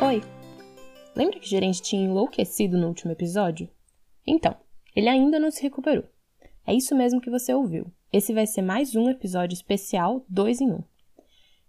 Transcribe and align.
Oi! 0.00 0.20
Lembra 1.14 1.38
que 1.38 1.46
o 1.46 1.48
gerente 1.48 1.80
tinha 1.80 2.04
enlouquecido 2.04 2.76
no 2.76 2.88
último 2.88 3.12
episódio? 3.12 3.70
Então, 4.26 4.56
ele 4.94 5.08
ainda 5.08 5.38
não 5.38 5.52
se 5.52 5.62
recuperou. 5.62 6.04
É 6.66 6.74
isso 6.74 6.96
mesmo 6.96 7.20
que 7.20 7.30
você 7.30 7.54
ouviu. 7.54 7.86
Esse 8.12 8.34
vai 8.34 8.44
ser 8.44 8.62
mais 8.62 8.96
um 8.96 9.08
episódio 9.08 9.54
especial 9.54 10.24
2 10.28 10.62
em 10.62 10.72
1. 10.72 10.74
Um. 10.74 10.84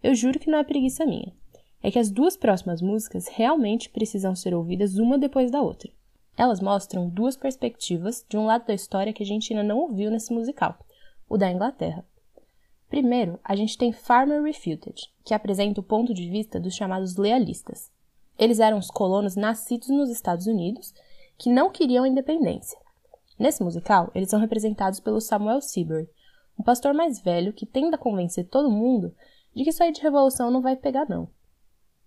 Eu 0.02 0.16
juro 0.16 0.40
que 0.40 0.50
não 0.50 0.58
é 0.58 0.64
preguiça 0.64 1.06
minha. 1.06 1.32
É 1.84 1.92
que 1.92 2.00
as 2.00 2.10
duas 2.10 2.36
próximas 2.36 2.82
músicas 2.82 3.28
realmente 3.28 3.92
precisam 3.92 4.36
ser 4.36 4.56
ouvidas 4.56 4.98
uma 4.98 5.20
depois 5.20 5.52
da 5.52 5.62
outra. 5.62 5.92
Elas 6.36 6.60
mostram 6.60 7.08
duas 7.08 7.38
perspectivas 7.38 8.26
de 8.28 8.38
um 8.38 8.46
lado 8.48 8.66
da 8.66 8.74
história 8.74 9.14
que 9.14 9.22
a 9.22 9.26
gente 9.26 9.54
ainda 9.54 9.64
não 9.64 9.78
ouviu 9.78 10.10
nesse 10.10 10.34
musical, 10.34 10.80
o 11.30 11.38
da 11.38 11.52
Inglaterra. 11.52 12.04
Primeiro, 12.90 13.40
a 13.44 13.56
gente 13.56 13.78
tem 13.78 13.92
Farmer 13.92 14.42
Refuted, 14.42 15.12
que 15.24 15.34
apresenta 15.34 15.80
o 15.80 15.84
ponto 15.84 16.12
de 16.12 16.28
vista 16.28 16.60
dos 16.60 16.74
chamados 16.74 17.18
lealistas. 17.18 17.94
Eles 18.38 18.60
eram 18.60 18.78
os 18.78 18.90
colonos 18.90 19.36
nascidos 19.36 19.90
nos 19.90 20.10
Estados 20.10 20.48
Unidos 20.48 20.94
que 21.38 21.50
não 21.50 21.70
queriam 21.70 22.04
a 22.04 22.08
independência. 22.08 22.78
Nesse 23.38 23.64
musical, 23.64 24.12
eles 24.16 24.30
são 24.30 24.40
representados 24.40 25.00
pelo 25.00 25.20
Samuel 25.20 25.62
Seabury, 25.62 26.10
um 26.58 26.64
pastor 26.64 26.94
mais 26.94 27.20
velho 27.20 27.54
que 27.54 27.66
tenta 27.66 27.98
convencer 27.98 28.48
todo 28.48 28.72
mundo 28.72 29.14
de 29.54 29.64
que 29.64 29.70
isso 29.70 29.84
aí 29.84 29.92
de 29.92 30.02
revolução 30.02 30.50
não 30.50 30.62
vai 30.62 30.76
pegar 30.76 31.08
não. 31.10 31.28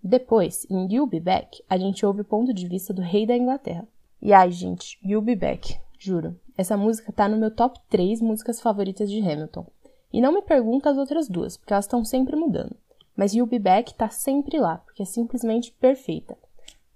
Depois, 0.03 0.67
em 0.71 0.87
You'll 0.93 1.07
Be 1.07 1.21
Back, 1.21 1.63
a 1.69 1.77
gente 1.77 2.07
ouve 2.07 2.21
o 2.23 2.25
ponto 2.25 2.53
de 2.55 2.69
vista 2.69 2.95
do 2.95 3.03
rei 3.03 3.27
da 3.27 3.37
Inglaterra. 3.37 3.87
E 4.23 4.33
ai, 4.33 4.51
gente, 4.51 4.99
You'll 5.05 5.25
Be 5.25 5.37
Back, 5.37 5.79
juro. 5.99 6.39
Essa 6.57 6.77
música 6.77 7.13
tá 7.13 7.29
no 7.29 7.37
meu 7.37 7.51
top 7.51 7.79
3 7.91 8.21
músicas 8.21 8.61
favoritas 8.61 9.11
de 9.11 9.21
Hamilton. 9.21 9.67
E 10.13 10.21
não 10.21 10.33
me 10.33 10.43
pergunta 10.43 10.89
as 10.89 10.97
outras 10.97 11.29
duas, 11.29 11.57
porque 11.57 11.73
elas 11.73 11.85
estão 11.85 12.05
sempre 12.05 12.37
mudando. 12.37 12.77
Mas 13.19 13.35
You'll 13.35 13.49
Be 13.49 13.59
Back 13.59 13.95
tá 13.95 14.09
sempre 14.09 14.61
lá, 14.61 14.79
porque 14.79 15.03
é 15.03 15.05
simplesmente 15.05 15.73
perfeita. 15.73 16.39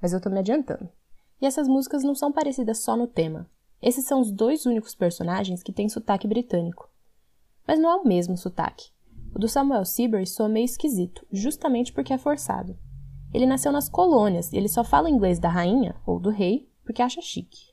Mas 0.00 0.12
eu 0.12 0.20
tô 0.20 0.30
me 0.30 0.38
adiantando. 0.38 0.88
E 1.40 1.46
essas 1.46 1.66
músicas 1.66 2.04
não 2.04 2.14
são 2.14 2.30
parecidas 2.30 2.78
só 2.78 2.96
no 2.96 3.08
tema. 3.08 3.50
Esses 3.82 4.04
são 4.04 4.20
os 4.20 4.30
dois 4.30 4.64
únicos 4.64 4.94
personagens 4.94 5.64
que 5.64 5.72
têm 5.72 5.88
sotaque 5.88 6.28
britânico. 6.28 6.88
Mas 7.66 7.80
não 7.80 7.90
é 7.90 7.96
o 7.96 8.06
mesmo 8.06 8.36
sotaque. 8.36 8.92
O 9.34 9.38
do 9.40 9.48
Samuel 9.48 9.84
Seabury 9.84 10.24
soa 10.24 10.48
meio 10.48 10.64
esquisito, 10.64 11.26
justamente 11.32 11.92
porque 11.92 12.12
é 12.12 12.18
forçado. 12.18 12.78
Ele 13.34 13.44
nasceu 13.44 13.72
nas 13.72 13.88
colônias 13.88 14.52
e 14.52 14.56
ele 14.56 14.68
só 14.68 14.84
fala 14.84 15.10
inglês 15.10 15.40
da 15.40 15.48
rainha, 15.48 15.96
ou 16.06 16.20
do 16.20 16.30
rei, 16.30 16.70
porque 16.84 17.02
acha 17.02 17.20
chique. 17.20 17.72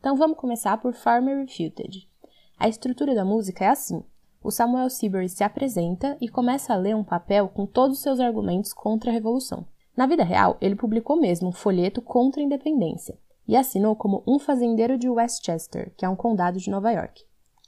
Então 0.00 0.16
vamos 0.16 0.38
começar 0.38 0.78
por 0.78 0.94
Farmer 0.94 1.36
Refuted. 1.36 2.08
A 2.56 2.70
estrutura 2.70 3.14
da 3.14 3.22
música 3.24 3.66
é 3.66 3.68
assim 3.68 4.02
o 4.42 4.50
Samuel 4.50 4.90
Seabury 4.90 5.28
se 5.28 5.44
apresenta 5.44 6.16
e 6.20 6.28
começa 6.28 6.72
a 6.72 6.76
ler 6.76 6.96
um 6.96 7.04
papel 7.04 7.48
com 7.48 7.64
todos 7.66 7.98
os 7.98 8.02
seus 8.02 8.20
argumentos 8.20 8.72
contra 8.72 9.10
a 9.10 9.12
Revolução. 9.12 9.66
Na 9.96 10.06
vida 10.06 10.24
real, 10.24 10.56
ele 10.60 10.74
publicou 10.74 11.20
mesmo 11.20 11.48
um 11.48 11.52
folheto 11.52 12.00
contra 12.00 12.40
a 12.40 12.44
independência 12.44 13.18
e 13.46 13.56
assinou 13.56 13.94
como 13.94 14.22
um 14.26 14.38
fazendeiro 14.38 14.96
de 14.96 15.08
Westchester, 15.08 15.92
que 15.96 16.04
é 16.04 16.08
um 16.08 16.16
condado 16.16 16.58
de 16.58 16.70
Nova 16.70 16.90
York. 16.90 17.24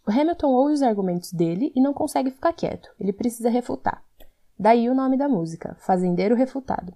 O 0.07 0.11
Hamilton 0.11 0.49
ouve 0.49 0.75
os 0.75 0.83
argumentos 0.83 1.33
dele 1.33 1.73
e 1.75 1.81
não 1.81 1.95
consegue 1.95 2.31
ficar 2.31 2.53
quieto, 2.53 2.91
ele 2.99 3.13
precisa 3.13 3.49
refutar. 3.49 4.03
Daí 4.59 4.89
o 4.89 4.95
nome 4.95 5.17
da 5.17 5.29
música, 5.29 5.77
Fazendeiro 5.81 6.35
Refutado. 6.35 6.95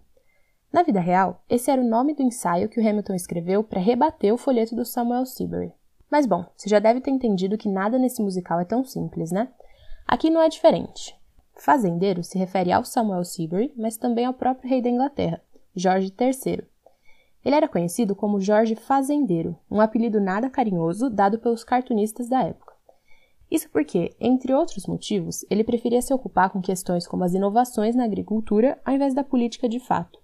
Na 0.73 0.83
vida 0.83 1.01
real, 1.01 1.42
esse 1.48 1.70
era 1.70 1.81
o 1.81 1.89
nome 1.89 2.15
do 2.15 2.23
ensaio 2.23 2.69
que 2.69 2.79
o 2.79 2.87
Hamilton 2.87 3.15
escreveu 3.15 3.65
para 3.65 3.81
rebater 3.81 4.33
o 4.33 4.39
folheto 4.39 4.77
do 4.77 4.85
Samuel 4.85 5.25
Seabury. 5.25 5.73
Mas 6.11 6.27
bom, 6.27 6.45
você 6.57 6.69
já 6.69 6.79
deve 6.79 7.01
ter 7.01 7.11
entendido 7.11 7.59
que 7.59 7.69
nada 7.69 7.98
nesse 7.98 8.23
musical 8.23 8.61
é 8.61 8.65
tão 8.65 8.85
simples, 8.85 9.31
né? 9.31 9.48
Aqui 10.09 10.31
não 10.31 10.41
é 10.41 10.48
diferente. 10.48 11.14
Fazendeiro 11.55 12.25
se 12.25 12.39
refere 12.39 12.73
ao 12.73 12.83
Samuel 12.83 13.25
Seabury, 13.25 13.75
mas 13.77 13.98
também 13.98 14.25
ao 14.25 14.33
próprio 14.33 14.70
rei 14.70 14.81
da 14.81 14.89
Inglaterra, 14.89 15.42
Jorge 15.77 16.11
III. 16.19 16.67
Ele 17.45 17.55
era 17.55 17.69
conhecido 17.69 18.17
como 18.17 18.41
Jorge 18.41 18.74
Fazendeiro, 18.74 19.55
um 19.70 19.83
apelido 19.83 20.19
nada 20.19 20.48
carinhoso 20.48 21.11
dado 21.11 21.39
pelos 21.39 21.63
cartunistas 21.63 22.27
da 22.27 22.42
época. 22.42 22.73
Isso 23.51 23.69
porque, 23.69 24.17
entre 24.19 24.55
outros 24.55 24.86
motivos, 24.86 25.45
ele 25.51 25.63
preferia 25.63 26.01
se 26.01 26.14
ocupar 26.14 26.48
com 26.48 26.63
questões 26.63 27.07
como 27.07 27.25
as 27.25 27.35
inovações 27.35 27.95
na 27.95 28.05
agricultura 28.05 28.80
ao 28.86 28.95
invés 28.95 29.13
da 29.13 29.23
política 29.23 29.69
de 29.69 29.79
fato. 29.79 30.19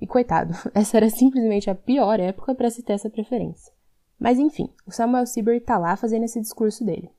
E 0.00 0.06
coitado, 0.06 0.54
essa 0.72 0.96
era 0.96 1.10
simplesmente 1.10 1.68
a 1.68 1.74
pior 1.74 2.20
época 2.20 2.54
para 2.54 2.70
se 2.70 2.84
ter 2.84 2.92
essa 2.92 3.10
preferência. 3.10 3.72
Mas 4.16 4.38
enfim, 4.38 4.68
o 4.86 4.92
Samuel 4.92 5.26
Seabury 5.26 5.56
está 5.56 5.76
lá 5.76 5.96
fazendo 5.96 6.24
esse 6.24 6.40
discurso 6.40 6.84
dele. 6.84 7.10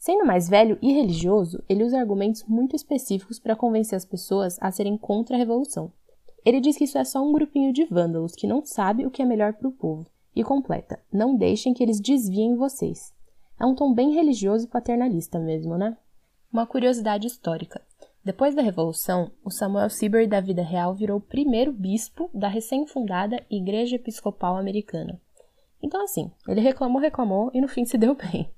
Sendo 0.00 0.24
mais 0.24 0.48
velho 0.48 0.78
e 0.80 0.94
religioso, 0.94 1.62
ele 1.68 1.84
usa 1.84 2.00
argumentos 2.00 2.42
muito 2.44 2.74
específicos 2.74 3.38
para 3.38 3.54
convencer 3.54 3.98
as 3.98 4.04
pessoas 4.06 4.56
a 4.58 4.72
serem 4.72 4.96
contra 4.96 5.36
a 5.36 5.38
revolução. 5.38 5.92
Ele 6.42 6.58
diz 6.58 6.78
que 6.78 6.84
isso 6.84 6.96
é 6.96 7.04
só 7.04 7.22
um 7.22 7.34
grupinho 7.34 7.70
de 7.70 7.84
vândalos 7.84 8.34
que 8.34 8.46
não 8.46 8.64
sabe 8.64 9.04
o 9.04 9.10
que 9.10 9.20
é 9.20 9.26
melhor 9.26 9.52
para 9.52 9.68
o 9.68 9.72
povo, 9.72 10.06
e 10.34 10.42
completa: 10.42 10.98
não 11.12 11.36
deixem 11.36 11.74
que 11.74 11.82
eles 11.82 12.00
desviem 12.00 12.56
vocês. 12.56 13.12
É 13.60 13.66
um 13.66 13.74
tom 13.74 13.92
bem 13.92 14.14
religioso 14.14 14.64
e 14.64 14.70
paternalista 14.70 15.38
mesmo, 15.38 15.76
né? 15.76 15.94
Uma 16.50 16.66
curiosidade 16.66 17.26
histórica. 17.26 17.82
Depois 18.24 18.54
da 18.54 18.62
Revolução, 18.62 19.30
o 19.44 19.50
Samuel 19.50 19.90
Seabury 19.90 20.26
da 20.26 20.40
vida 20.40 20.62
real 20.62 20.94
virou 20.94 21.18
o 21.18 21.22
primeiro 21.22 21.74
bispo 21.74 22.30
da 22.32 22.48
recém-fundada 22.48 23.44
Igreja 23.50 23.96
Episcopal 23.96 24.56
Americana. 24.56 25.20
Então, 25.82 26.02
assim, 26.02 26.30
ele 26.48 26.62
reclamou, 26.62 27.02
reclamou 27.02 27.50
e 27.52 27.60
no 27.60 27.68
fim 27.68 27.84
se 27.84 27.98
deu 27.98 28.14
bem 28.32 28.50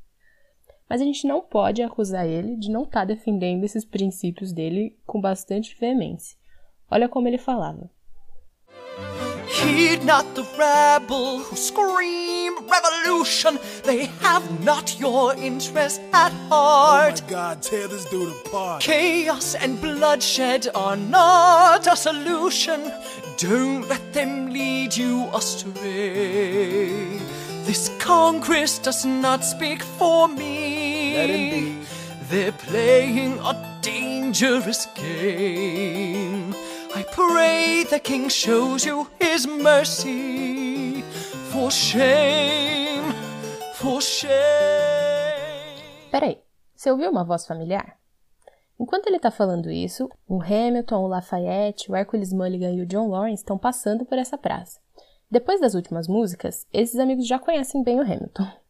mas 0.92 1.00
a 1.00 1.04
gente 1.06 1.26
não 1.26 1.40
pode 1.40 1.82
acusar 1.82 2.26
ele 2.26 2.54
de 2.54 2.70
não 2.70 2.82
estar 2.82 3.00
tá 3.00 3.06
defendendo 3.06 3.64
esses 3.64 3.82
princípios 3.82 4.52
dele 4.52 4.94
com 5.06 5.18
bastante 5.18 5.74
veemência. 5.80 6.36
Olha 6.90 7.08
como 7.08 7.26
ele 7.26 7.38
falava. 7.38 7.90
Heed 9.48 10.04
not 10.04 10.26
the 10.34 10.42
rabble 10.58 11.38
who 11.38 11.56
scream 11.56 12.56
revolution. 12.68 13.58
They 13.84 14.10
have 14.20 14.46
not 14.62 15.00
your 15.00 15.34
interest 15.34 16.02
at 16.12 16.30
heart. 16.50 17.22
Oh 17.22 17.24
my 17.24 17.30
God, 17.30 17.62
tear 17.62 17.88
this 17.88 18.04
dude 18.10 18.30
apart. 18.44 18.82
Chaos 18.82 19.54
and 19.54 19.80
bloodshed 19.80 20.68
are 20.74 20.98
not 20.98 21.86
a 21.86 21.96
solution. 21.96 22.92
Don't 23.38 23.88
let 23.88 24.12
them 24.12 24.50
lead 24.50 24.94
you 24.94 25.30
astray. 25.32 27.18
This 27.64 27.90
Congress 27.98 28.78
does 28.78 29.06
not 29.06 29.42
speak 29.42 29.82
for 29.82 30.28
me. 30.28 30.71
Be. 31.12 31.76
They're 32.30 32.52
playing 32.52 33.38
a 33.40 33.54
dangerous 33.82 34.86
game. 34.94 36.54
I 36.94 37.04
pray 37.12 37.84
the 37.84 38.00
King 38.00 38.30
shows 38.30 38.86
you 38.86 39.06
his 39.20 39.46
mercy. 39.46 41.02
For 41.50 41.70
shame, 41.70 43.12
for 43.74 44.00
shame. 44.00 44.32
Peraí, 46.10 46.38
você 46.74 46.90
ouviu 46.90 47.10
uma 47.10 47.24
voz 47.24 47.46
familiar? 47.46 47.98
Enquanto 48.80 49.08
ele 49.08 49.16
está 49.16 49.30
falando 49.30 49.70
isso, 49.70 50.08
o 50.26 50.42
Hamilton, 50.42 51.04
o 51.04 51.06
Lafayette, 51.08 51.92
o 51.92 51.94
Hercules 51.94 52.32
Mulligan 52.32 52.72
e 52.72 52.80
o 52.80 52.86
John 52.86 53.08
Lawrence 53.08 53.42
estão 53.42 53.58
passando 53.58 54.06
por 54.06 54.16
essa 54.16 54.38
praça. 54.38 54.80
Depois 55.30 55.60
das 55.60 55.74
últimas 55.74 56.08
músicas, 56.08 56.66
esses 56.72 56.98
amigos 56.98 57.26
já 57.26 57.38
conhecem 57.38 57.82
bem 57.82 57.98
o 57.98 58.02
Hamilton. 58.02 58.61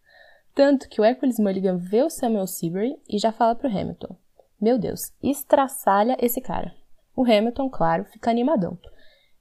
Tanto 0.54 0.88
que 0.88 1.00
o 1.00 1.04
Hercules 1.04 1.38
Mulligan 1.38 1.78
vê 1.78 2.02
o 2.02 2.10
Samuel 2.10 2.46
Seabury 2.46 2.98
e 3.08 3.18
já 3.18 3.32
fala 3.32 3.54
pro 3.54 3.68
Hamilton: 3.68 4.14
Meu 4.60 4.78
Deus, 4.78 5.12
estraçalha 5.22 6.16
esse 6.20 6.40
cara. 6.40 6.74
O 7.16 7.22
Hamilton, 7.22 7.70
claro, 7.70 8.04
fica 8.04 8.30
animadão. 8.30 8.78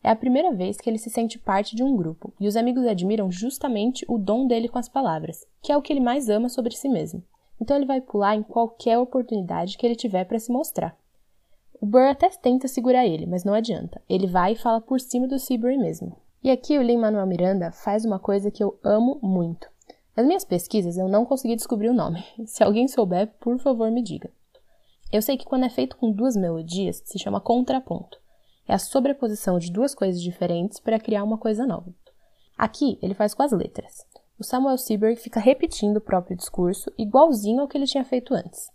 É 0.03 0.09
a 0.09 0.15
primeira 0.15 0.51
vez 0.51 0.77
que 0.77 0.89
ele 0.89 0.97
se 0.97 1.09
sente 1.09 1.37
parte 1.37 1.75
de 1.75 1.83
um 1.83 1.95
grupo, 1.95 2.33
e 2.39 2.47
os 2.47 2.55
amigos 2.55 2.87
admiram 2.87 3.31
justamente 3.31 4.03
o 4.07 4.17
dom 4.17 4.47
dele 4.47 4.67
com 4.67 4.79
as 4.79 4.89
palavras, 4.89 5.45
que 5.61 5.71
é 5.71 5.77
o 5.77 5.81
que 5.81 5.93
ele 5.93 5.99
mais 5.99 6.29
ama 6.29 6.49
sobre 6.49 6.75
si 6.75 6.89
mesmo. 6.89 7.23
Então 7.59 7.77
ele 7.77 7.85
vai 7.85 8.01
pular 8.01 8.35
em 8.35 8.41
qualquer 8.41 8.97
oportunidade 8.97 9.77
que 9.77 9.85
ele 9.85 9.95
tiver 9.95 10.25
para 10.25 10.39
se 10.39 10.51
mostrar. 10.51 10.97
O 11.79 11.85
Burr 11.85 12.09
até 12.09 12.29
tenta 12.29 12.67
segurar 12.67 13.05
ele, 13.05 13.25
mas 13.25 13.43
não 13.43 13.53
adianta. 13.53 14.01
Ele 14.09 14.27
vai 14.27 14.53
e 14.53 14.57
fala 14.57 14.81
por 14.81 14.99
cima 14.99 15.27
do 15.27 15.37
Seabury 15.37 15.77
mesmo. 15.77 16.15
E 16.43 16.49
aqui 16.49 16.77
o 16.77 16.81
Lin-Manuel 16.81 17.27
Miranda 17.27 17.71
faz 17.71 18.03
uma 18.03 18.17
coisa 18.17 18.49
que 18.49 18.63
eu 18.63 18.79
amo 18.83 19.19
muito. 19.21 19.70
Nas 20.21 20.27
minhas 20.27 20.45
pesquisas 20.45 20.99
eu 20.99 21.07
não 21.07 21.25
consegui 21.25 21.55
descobrir 21.55 21.89
o 21.89 21.95
nome. 21.95 22.23
Se 22.45 22.63
alguém 22.63 22.87
souber, 22.87 23.33
por 23.39 23.57
favor 23.57 23.89
me 23.89 24.03
diga. 24.03 24.29
Eu 25.11 25.19
sei 25.19 25.35
que 25.35 25.45
quando 25.45 25.65
é 25.65 25.69
feito 25.69 25.97
com 25.97 26.11
duas 26.11 26.35
melodias, 26.35 27.01
se 27.03 27.17
chama 27.17 27.41
contraponto. 27.41 28.19
É 28.67 28.73
a 28.75 28.77
sobreposição 28.77 29.57
de 29.57 29.71
duas 29.71 29.95
coisas 29.95 30.21
diferentes 30.21 30.79
para 30.79 30.99
criar 30.99 31.23
uma 31.23 31.39
coisa 31.39 31.65
nova. 31.65 31.91
Aqui 32.55 32.99
ele 33.01 33.15
faz 33.15 33.33
com 33.33 33.41
as 33.41 33.51
letras. 33.51 34.05
O 34.37 34.43
Samuel 34.43 34.77
Seabury 34.77 35.15
fica 35.15 35.39
repetindo 35.39 35.97
o 35.97 36.01
próprio 36.01 36.37
discurso, 36.37 36.93
igualzinho 36.99 37.61
ao 37.61 37.67
que 37.67 37.75
ele 37.75 37.87
tinha 37.87 38.05
feito 38.05 38.35
antes. 38.35 38.69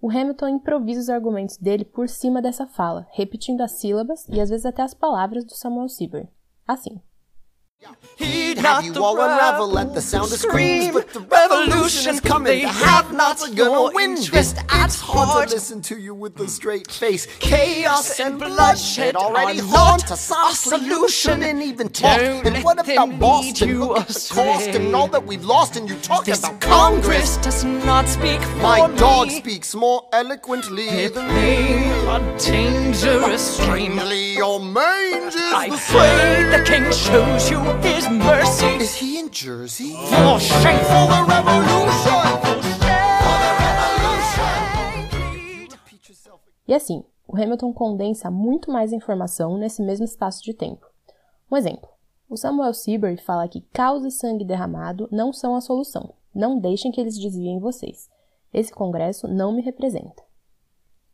O 0.00 0.10
Hamilton 0.10 0.48
improvisa 0.48 1.00
os 1.00 1.08
argumentos 1.08 1.58
dele 1.58 1.84
por 1.84 2.08
cima 2.08 2.42
dessa 2.42 2.66
fala, 2.66 3.06
repetindo 3.12 3.60
as 3.60 3.70
sílabas 3.70 4.26
e 4.28 4.40
às 4.40 4.50
vezes 4.50 4.66
até 4.66 4.82
as 4.82 4.94
palavras 4.94 5.44
do 5.44 5.54
Samuel 5.54 5.88
Seabury 5.88 6.28
assim. 6.66 7.00
Heed 8.16 8.58
have 8.58 8.84
you 8.84 8.94
all 9.02 9.20
unravel 9.20 9.78
at 9.78 9.94
the 9.94 10.00
sound 10.00 10.32
of 10.32 10.38
screams, 10.38 10.92
but 10.92 11.12
the 11.12 11.20
revolution's 11.20 12.20
coming. 12.20 12.62
The 12.62 12.68
have-nots 12.68 13.48
are 13.48 13.54
gonna 13.54 13.94
win. 13.94 14.20
Just 14.22 14.58
it's 14.72 15.00
hard 15.00 15.48
to 15.48 15.54
listen 15.54 15.80
to 15.82 15.98
you 15.98 16.14
with 16.14 16.38
a 16.40 16.48
straight 16.48 16.90
face. 16.90 17.26
Chaos 17.40 18.20
and 18.20 18.38
bloodshed 18.38 19.16
already 19.16 19.58
haunt 19.58 20.10
us. 20.12 20.30
Our 20.30 20.52
solution 20.52 21.42
and 21.42 21.62
even 21.62 21.88
talk. 21.88 22.20
And 22.20 22.62
what 22.62 22.78
about 22.78 23.18
Boston? 23.18 23.80
Look 23.80 23.98
at 23.98 24.08
the 24.08 24.30
cost 24.34 24.68
and 24.68 24.94
all 24.94 25.08
that 25.08 25.24
we've 25.24 25.44
lost, 25.44 25.76
and 25.76 25.88
you 25.88 25.96
talk 25.96 26.24
This 26.24 26.38
about 26.40 26.60
Congress 26.60 27.38
does 27.38 27.64
not 27.64 28.06
speak 28.08 28.40
for 28.40 28.56
My 28.58 28.88
dog 28.96 29.30
speaks 29.30 29.74
more 29.74 30.08
eloquently 30.12 30.88
If 30.88 31.14
than 31.14 31.28
me. 31.34 31.90
A 32.08 32.38
dangerous, 32.38 33.56
Strangely, 33.56 34.34
your 34.34 34.60
mange 34.60 35.34
is 35.34 35.52
I 35.54 35.68
the 35.70 35.76
pray 35.76 36.44
the 36.56 36.64
king 36.64 36.90
shows 36.92 37.50
you 37.50 37.71
his 37.80 38.08
mercy. 38.08 38.66
Is 38.76 38.94
he 38.94 39.18
in 39.18 39.30
Jersey? 39.30 39.94
For 40.10 40.40
shame 40.40 40.84
for 40.84 41.06
the 41.08 41.24
revolution! 41.26 42.52
E 46.66 46.74
assim, 46.74 47.04
o 47.26 47.36
Hamilton 47.36 47.72
condensa 47.72 48.30
muito 48.30 48.70
mais 48.70 48.92
informação 48.92 49.58
nesse 49.58 49.82
mesmo 49.82 50.04
espaço 50.04 50.42
de 50.42 50.54
tempo. 50.54 50.86
Um 51.50 51.56
exemplo: 51.56 51.88
o 52.28 52.36
Samuel 52.36 52.72
Seabury 52.72 53.18
fala 53.18 53.46
que 53.46 53.60
caos 53.72 54.04
e 54.04 54.10
sangue 54.10 54.44
derramado 54.44 55.08
não 55.12 55.32
são 55.32 55.54
a 55.54 55.60
solução. 55.60 56.14
Não 56.34 56.58
deixem 56.58 56.90
que 56.90 57.00
eles 57.00 57.18
desviem 57.18 57.58
vocês. 57.58 58.08
Esse 58.54 58.72
congresso 58.72 59.28
não 59.28 59.52
me 59.52 59.60
representa. 59.60 60.22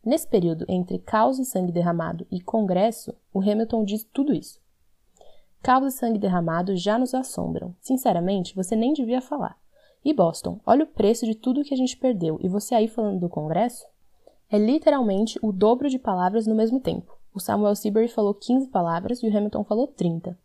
Nesse 0.04 0.28
período 0.28 0.64
entre 0.69 0.99
caos 1.00 1.38
e 1.38 1.44
sangue 1.44 1.72
derramado 1.72 2.25
e 2.31 2.40
congresso, 2.40 3.12
o 3.34 3.40
Hamilton 3.40 3.84
diz 3.84 4.04
tudo 4.04 4.32
isso. 4.32 4.61
Caos 5.62 5.94
e 5.94 5.96
sangue 5.96 6.19
derramado 6.19 6.76
já 6.76 6.99
nos 6.99 7.14
assombram. 7.14 7.75
Sinceramente, 7.81 8.55
você 8.55 8.76
nem 8.76 8.93
devia 8.93 9.20
falar. 9.20 9.56
E 10.05 10.14
Boston, 10.14 10.60
olha 10.64 10.84
o 10.84 10.88
preço 10.88 11.26
de 11.26 11.34
tudo 11.34 11.64
que 11.64 11.75
a 11.75 11.76
gente 11.76 11.96
perdeu 11.96 12.38
e 12.40 12.49
você 12.49 12.75
aí 12.75 12.88
falando 12.88 13.20
do 13.20 13.28
congresso? 13.28 13.84
É 14.50 14.56
literalmente 14.56 15.38
o 15.43 15.52
dobro 15.52 15.90
de 15.90 15.99
palavras 15.99 16.46
no 16.46 16.55
mesmo 16.55 16.81
tempo. 16.81 17.19
O 17.34 17.40
Samuel 17.40 17.75
Seabury 17.75 18.08
falou 18.08 18.32
15 18.32 18.69
palavras 18.69 19.22
e 19.22 19.28
o 19.28 19.37
Hamilton 19.37 19.64
falou 19.64 19.87
30. 19.87 20.38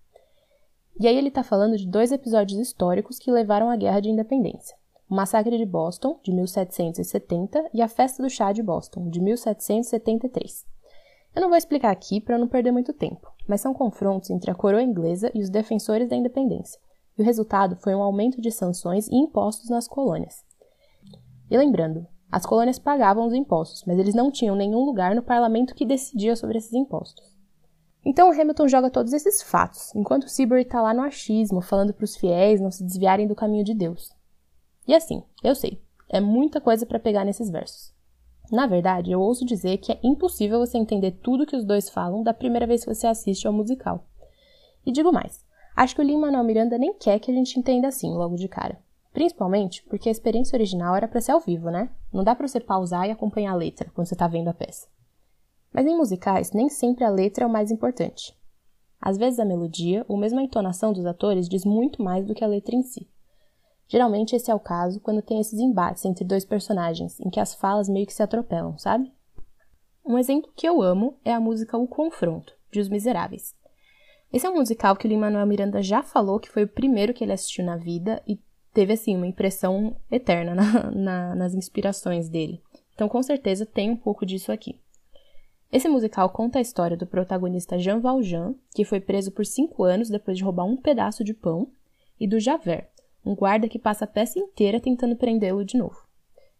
E 1.00 1.08
aí 1.08 1.18
ele 1.18 1.30
está 1.30 1.44
falando 1.44 1.78
de 1.78 1.88
dois 1.88 2.12
episódios 2.12 2.60
históricos 2.60 3.18
que 3.18 3.32
levaram 3.32 3.70
à 3.70 3.76
Guerra 3.76 4.00
de 4.00 4.10
Independência. 4.10 4.76
O 5.10 5.16
Massacre 5.16 5.58
de 5.58 5.66
Boston, 5.66 6.20
de 6.24 6.32
1770, 6.32 7.70
e 7.74 7.82
a 7.82 7.88
Festa 7.88 8.22
do 8.22 8.30
Chá 8.30 8.52
de 8.52 8.62
Boston, 8.62 9.10
de 9.10 9.22
1773. 9.22 10.73
Eu 11.36 11.42
não 11.42 11.50
vou 11.50 11.58
explicar 11.58 11.92
aqui 11.92 12.22
para 12.22 12.38
não 12.38 12.48
perder 12.48 12.72
muito 12.72 12.94
tempo, 12.94 13.28
mas 13.48 13.62
são 13.62 13.74
confrontos 13.74 14.30
entre 14.30 14.52
a 14.52 14.56
coroa 14.56 14.84
inglesa 14.84 15.32
e 15.34 15.42
os 15.42 15.50
defensores 15.50 16.08
da 16.08 16.16
independência, 16.16 16.80
e 17.18 17.22
o 17.22 17.26
resultado 17.26 17.76
foi 17.78 17.96
um 17.96 18.04
aumento 18.04 18.40
de 18.40 18.52
sanções 18.52 19.08
e 19.08 19.16
impostos 19.16 19.70
nas 19.70 19.88
colônias. 19.88 20.44
E 21.50 21.58
lembrando, 21.58 22.06
as 22.32 22.46
colônias 22.46 22.80
pagavam 22.80 23.28
os 23.28 23.34
impostos, 23.34 23.84
mas 23.86 24.00
eles 24.00 24.16
não 24.16 24.32
tinham 24.32 24.56
nenhum 24.56 24.86
lugar 24.86 25.16
no 25.16 25.24
parlamento 25.24 25.76
que 25.76 25.86
decidia 25.86 26.36
sobre 26.36 26.58
esses 26.58 26.74
impostos. 26.74 27.24
Então 28.06 28.32
Hamilton 28.32 28.68
joga 28.68 28.90
todos 28.90 29.14
esses 29.14 29.42
fatos, 29.42 29.94
enquanto 29.96 30.28
Seabury 30.28 30.64
está 30.64 30.82
lá 30.82 30.94
no 30.94 31.04
achismo, 31.04 31.62
falando 31.62 31.94
para 31.94 32.04
os 32.04 32.16
fiéis 32.16 32.60
não 32.60 32.70
se 32.72 32.84
desviarem 32.84 33.28
do 33.28 33.36
caminho 33.36 33.64
de 33.64 33.74
Deus. 33.74 34.12
E 34.88 34.94
assim, 34.94 35.24
eu 35.44 35.56
sei, 35.56 35.82
é 36.10 36.20
muita 36.20 36.60
coisa 36.60 36.86
para 36.86 37.00
pegar 37.00 37.24
nesses 37.24 37.50
versos. 37.50 37.93
Na 38.52 38.68
verdade, 38.68 39.12
eu 39.12 39.22
ouso 39.22 39.46
dizer 39.46 39.78
que 39.78 39.92
é 39.92 40.00
impossível 40.04 40.60
você 40.60 40.78
entender 40.78 41.12
tudo 41.12 41.46
que 41.46 41.56
os 41.56 41.64
dois 41.64 41.90
falam 41.90 42.24
da 42.24 42.34
primeira 42.34 42.68
vez 42.68 42.84
que 42.84 42.94
você 42.94 43.08
assiste 43.08 43.48
ao 43.48 43.54
musical. 43.54 44.06
E 44.86 44.92
digo 44.92 45.12
mais, 45.12 45.44
acho 45.76 45.96
que 45.96 46.02
o 46.02 46.04
Lin-Manuel 46.04 46.44
Miranda 46.44 46.78
nem 46.78 46.94
quer 46.94 47.20
que 47.20 47.32
a 47.32 47.34
gente 47.34 47.58
entenda 47.58 47.88
assim 47.88 48.14
logo 48.14 48.36
de 48.36 48.48
cara. 48.48 48.78
Principalmente 49.14 49.84
porque 49.84 50.10
a 50.10 50.12
experiência 50.12 50.56
original 50.56 50.96
era 50.96 51.08
para 51.08 51.22
ser 51.22 51.32
ao 51.32 51.40
vivo, 51.40 51.70
né? 51.70 51.90
Não 52.12 52.24
dá 52.24 52.36
para 52.36 52.48
você 52.48 52.60
pausar 52.60 53.08
e 53.08 53.12
acompanhar 53.12 53.54
a 53.54 53.56
letra 53.56 53.92
quando 53.94 54.08
você 54.08 54.16
está 54.16 54.28
vendo 54.28 54.50
a 54.50 54.54
peça. 54.54 54.88
Mas 55.72 55.86
em 55.86 55.96
musicais, 55.96 56.52
nem 56.52 56.68
sempre 56.70 57.04
a 57.04 57.10
letra 57.10 57.44
é 57.44 57.48
o 57.48 57.52
mais 57.52 57.72
importante. 57.72 58.36
Às 59.00 59.18
vezes 59.18 59.40
a 59.40 59.46
melodia, 59.46 60.06
ou 60.08 60.18
mesmo 60.18 60.40
a 60.40 60.44
entonação 60.44 60.94
dos 60.94 61.06
atores, 61.06 61.50
diz 61.50 61.66
muito 61.66 62.02
mais 62.02 62.26
do 62.26 62.34
que 62.34 62.44
a 62.44 62.48
letra 62.48 62.76
em 62.76 62.84
si. 62.84 63.08
Geralmente 63.94 64.36
esse 64.36 64.50
é 64.50 64.56
o 64.56 64.60
caso 64.60 65.00
quando 65.00 65.22
tem 65.22 65.40
esses 65.40 65.60
embates 65.60 66.04
entre 66.04 66.26
dois 66.26 66.44
personagens, 66.44 67.20
em 67.20 67.30
que 67.30 67.40
as 67.40 67.54
falas 67.54 67.88
meio 67.88 68.08
que 68.08 68.14
se 68.14 68.24
atropelam, 68.24 68.76
sabe? 68.76 69.14
Um 70.04 70.18
exemplo 70.18 70.52
que 70.56 70.68
eu 70.68 70.82
amo 70.82 71.16
é 71.24 71.32
a 71.32 71.40
música 71.40 71.78
O 71.78 71.88
Confronto, 71.88 72.56
de 72.72 72.80
Os 72.80 72.90
Miseráveis. 72.90 73.54
Esse 74.34 74.48
é 74.48 74.50
um 74.50 74.56
musical 74.56 74.96
que 74.96 75.06
o 75.06 75.08
Lin-Manuel 75.08 75.46
Miranda 75.46 75.80
já 75.84 76.02
falou 76.02 76.40
que 76.40 76.50
foi 76.50 76.64
o 76.64 76.68
primeiro 76.68 77.14
que 77.14 77.24
ele 77.24 77.34
assistiu 77.34 77.64
na 77.64 77.78
vida 77.78 78.20
e 78.28 78.40
teve, 78.74 78.94
assim, 78.94 79.16
uma 79.16 79.28
impressão 79.28 79.96
eterna 80.10 80.56
na, 80.58 80.90
na, 80.90 81.36
nas 81.36 81.54
inspirações 81.54 82.28
dele. 82.28 82.64
Então, 82.96 83.08
com 83.08 83.22
certeza, 83.22 83.64
tem 83.64 83.92
um 83.92 83.96
pouco 83.96 84.26
disso 84.26 84.52
aqui. 84.52 84.82
Esse 85.72 85.88
musical 85.88 86.32
conta 86.32 86.58
a 86.58 86.64
história 86.64 86.98
do 86.98 87.06
protagonista 87.06 87.78
Jean 87.78 88.00
Valjean, 88.00 88.56
que 88.74 88.84
foi 88.84 89.00
preso 89.00 89.32
por 89.32 89.46
cinco 89.46 89.84
anos 89.84 90.10
depois 90.10 90.36
de 90.36 90.44
roubar 90.44 90.66
um 90.66 90.78
pedaço 90.78 91.24
de 91.24 91.36
pão, 91.36 91.68
e 92.20 92.28
do 92.28 92.40
Javert, 92.40 92.88
um 93.26 93.36
guarda 93.36 93.68
que 93.68 93.80
passa 93.80 94.06
a 94.06 94.08
peça 94.08 94.40
inteira 94.40 94.80
tentando 94.80 95.16
prendê-lo 95.16 95.64
de 95.64 95.78
novo. 95.78 95.98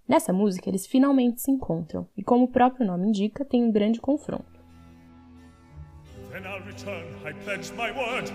Nessa 0.08 0.34
música, 0.34 0.70
eles 0.70 0.86
finalmente 0.86 1.42
se 1.42 1.52
encontram, 1.52 2.08
e 2.18 2.24
como 2.24 2.46
o 2.46 2.52
próprio 2.52 2.86
nome 2.86 3.08
indica, 3.08 3.46
tem 3.46 3.64
um 3.64 3.72
grande 3.72 4.02
confronto. 4.02 4.62
Then 6.32 6.46
I'll 6.46 6.66
return, 6.66 7.06
I 7.26 7.34
pledge 7.46 7.72
my 7.74 7.92
word. 7.92 8.32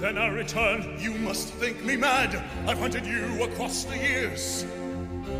Then 0.00 0.18
I'll 0.18 0.34
return. 0.34 0.82
You 1.00 1.18
must 1.18 1.54
think 1.54 1.82
me 1.84 1.96
mad. 1.96 2.34
I've 2.66 2.78
hunted 2.78 3.06
you 3.06 3.42
across 3.42 3.84
the 3.84 3.96
years. 3.96 4.66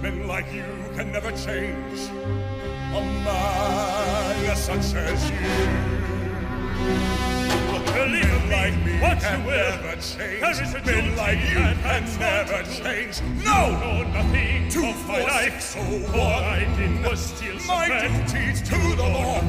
Men 0.01 0.27
like 0.27 0.47
you 0.55 0.65
can 0.97 1.13
never 1.13 1.31
change. 1.33 2.09
A 2.95 3.01
man 3.25 4.57
such 4.57 4.95
as 4.95 5.31
you. 5.31 6.02
Believe 7.95 8.51
like 8.51 8.77
me 8.85 9.01
what 9.01 9.21
can 9.21 9.47
never 9.47 9.97
change. 10.01 10.41
There 10.41 10.63
is 10.63 10.75
a 10.75 10.83
Men 10.85 11.17
like 11.17 11.39
you 11.51 11.63
can 11.85 12.19
never 12.19 12.63
change. 12.65 13.21
No, 13.45 13.71
no, 13.81 14.03
nothing. 14.05 14.69
Two 14.71 14.93
for 15.05 15.21
life, 15.21 15.61
so 15.61 15.81
what 16.17 16.45
I 16.45 16.65
did 16.77 17.05
was 17.05 17.21
steal 17.21 17.57
my 17.67 17.89
duties 17.89 18.63
to 18.63 18.79
the 18.97 19.03
law. 19.03 19.43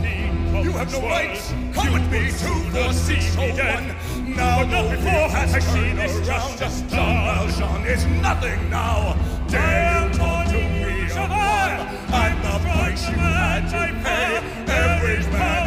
You 0.64 0.72
have 0.74 0.92
no 0.92 1.02
rights. 1.02 1.52
Come 1.74 1.94
with 1.94 2.10
me 2.12 2.28
to 2.28 2.52
foresee 2.72 3.38
me 3.38 3.56
dead. 3.56 3.96
Now 4.26 4.64
not 4.64 4.92
before 4.92 5.28
has 5.30 5.56
I 5.56 5.60
seen 5.60 5.96
this 5.96 6.16
around. 6.28 6.58
Just 6.58 6.88
Jean 6.90 7.24
Valjean 7.26 7.86
is 7.86 8.06
nothing 8.22 8.70
now. 8.70 9.18
Dare 9.48 10.08
you 10.08 10.14
talk 10.14 10.48
to 10.48 10.54
me 10.54 11.04
of 11.12 11.30
one 11.30 11.80
and 12.14 12.44
the 12.44 12.60
price 12.64 13.10
you 13.10 13.16
had 13.16 13.68
to 13.72 13.84
pay. 14.04 14.38
Every 14.72 15.32
man 15.32 15.63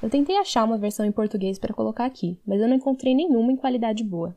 Eu 0.00 0.08
tentei 0.08 0.36
achar 0.36 0.64
uma 0.64 0.78
versão 0.78 1.04
em 1.04 1.10
português 1.10 1.58
para 1.58 1.74
colocar 1.74 2.04
aqui, 2.04 2.38
mas 2.46 2.60
eu 2.60 2.68
não 2.68 2.76
encontrei 2.76 3.14
nenhuma 3.14 3.50
em 3.50 3.56
qualidade 3.56 4.04
boa. 4.04 4.36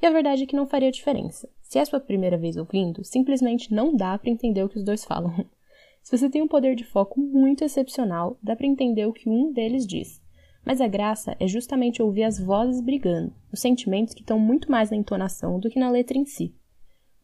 E 0.00 0.06
a 0.06 0.10
verdade 0.10 0.42
é 0.42 0.46
que 0.46 0.56
não 0.56 0.66
faria 0.66 0.90
diferença. 0.90 1.48
Se 1.60 1.78
é 1.78 1.84
sua 1.84 2.00
primeira 2.00 2.38
vez 2.38 2.56
ouvindo, 2.56 3.04
simplesmente 3.04 3.72
não 3.72 3.94
dá 3.94 4.16
para 4.18 4.30
entender 4.30 4.62
o 4.64 4.68
que 4.68 4.78
os 4.78 4.84
dois 4.84 5.04
falam. 5.04 5.46
Se 6.02 6.16
você 6.16 6.28
tem 6.28 6.42
um 6.42 6.48
poder 6.48 6.74
de 6.74 6.82
foco 6.82 7.20
muito 7.20 7.62
excepcional, 7.62 8.36
dá 8.42 8.56
para 8.56 8.66
entender 8.66 9.06
o 9.06 9.12
que 9.12 9.28
um 9.28 9.52
deles 9.52 9.86
diz. 9.86 10.20
Mas 10.64 10.80
a 10.80 10.88
graça 10.88 11.36
é 11.38 11.46
justamente 11.46 12.02
ouvir 12.02 12.24
as 12.24 12.40
vozes 12.40 12.80
brigando, 12.80 13.32
os 13.52 13.60
sentimentos 13.60 14.14
que 14.14 14.22
estão 14.22 14.38
muito 14.38 14.70
mais 14.70 14.90
na 14.90 14.96
entonação 14.96 15.60
do 15.60 15.70
que 15.70 15.78
na 15.78 15.90
letra 15.90 16.18
em 16.18 16.24
si. 16.24 16.54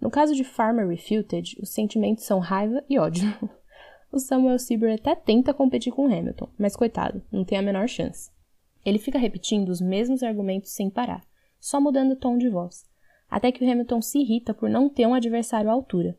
No 0.00 0.10
caso 0.10 0.34
de 0.34 0.44
Farmer 0.44 0.86
Refuted, 0.86 1.56
os 1.60 1.70
sentimentos 1.70 2.24
são 2.24 2.38
raiva 2.38 2.84
e 2.88 2.98
ódio. 2.98 3.26
O 4.10 4.18
Samuel 4.18 4.58
Seabury 4.58 4.94
até 4.94 5.14
tenta 5.14 5.52
competir 5.52 5.92
com 5.92 6.06
Hamilton, 6.06 6.48
mas 6.58 6.74
coitado, 6.74 7.22
não 7.30 7.44
tem 7.44 7.58
a 7.58 7.62
menor 7.62 7.86
chance. 7.88 8.30
Ele 8.84 8.98
fica 8.98 9.18
repetindo 9.18 9.68
os 9.68 9.80
mesmos 9.80 10.22
argumentos 10.22 10.70
sem 10.70 10.88
parar, 10.88 11.22
só 11.60 11.80
mudando 11.80 12.12
o 12.12 12.16
tom 12.16 12.38
de 12.38 12.48
voz, 12.48 12.86
até 13.28 13.52
que 13.52 13.62
o 13.62 13.70
Hamilton 13.70 14.00
se 14.00 14.18
irrita 14.18 14.54
por 14.54 14.70
não 14.70 14.88
ter 14.88 15.06
um 15.06 15.14
adversário 15.14 15.68
à 15.68 15.72
altura. 15.72 16.16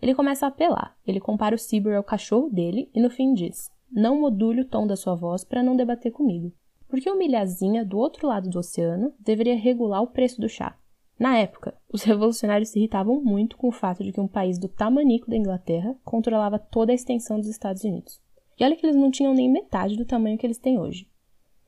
Ele 0.00 0.14
começa 0.14 0.44
a 0.44 0.48
apelar, 0.48 0.96
ele 1.06 1.20
compara 1.20 1.54
o 1.54 1.58
Seabury 1.58 1.94
ao 1.94 2.04
cachorro 2.04 2.50
dele 2.50 2.90
e 2.94 3.00
no 3.00 3.08
fim 3.08 3.32
diz: 3.32 3.70
Não 3.90 4.20
module 4.20 4.62
o 4.62 4.68
tom 4.68 4.86
da 4.86 4.96
sua 4.96 5.14
voz 5.14 5.44
para 5.44 5.62
não 5.62 5.76
debater 5.76 6.12
comigo. 6.12 6.52
Porque 6.88 7.10
uma 7.10 7.24
ilhazinha 7.24 7.84
do 7.84 7.96
outro 7.96 8.26
lado 8.26 8.50
do 8.50 8.58
oceano 8.58 9.14
deveria 9.18 9.56
regular 9.56 10.02
o 10.02 10.08
preço 10.08 10.40
do 10.40 10.48
chá. 10.48 10.76
Na 11.22 11.38
época, 11.38 11.72
os 11.88 12.02
revolucionários 12.02 12.70
se 12.70 12.80
irritavam 12.80 13.22
muito 13.22 13.56
com 13.56 13.68
o 13.68 13.72
fato 13.72 14.02
de 14.02 14.10
que 14.10 14.20
um 14.20 14.26
país 14.26 14.58
do 14.58 14.66
tamanico 14.66 15.30
da 15.30 15.36
Inglaterra 15.36 15.94
controlava 16.04 16.58
toda 16.58 16.90
a 16.90 16.94
extensão 16.96 17.38
dos 17.38 17.46
Estados 17.46 17.84
Unidos. 17.84 18.20
E 18.58 18.64
olha 18.64 18.74
que 18.74 18.84
eles 18.84 18.96
não 18.96 19.08
tinham 19.08 19.32
nem 19.32 19.48
metade 19.48 19.96
do 19.96 20.04
tamanho 20.04 20.36
que 20.36 20.44
eles 20.44 20.58
têm 20.58 20.80
hoje. 20.80 21.06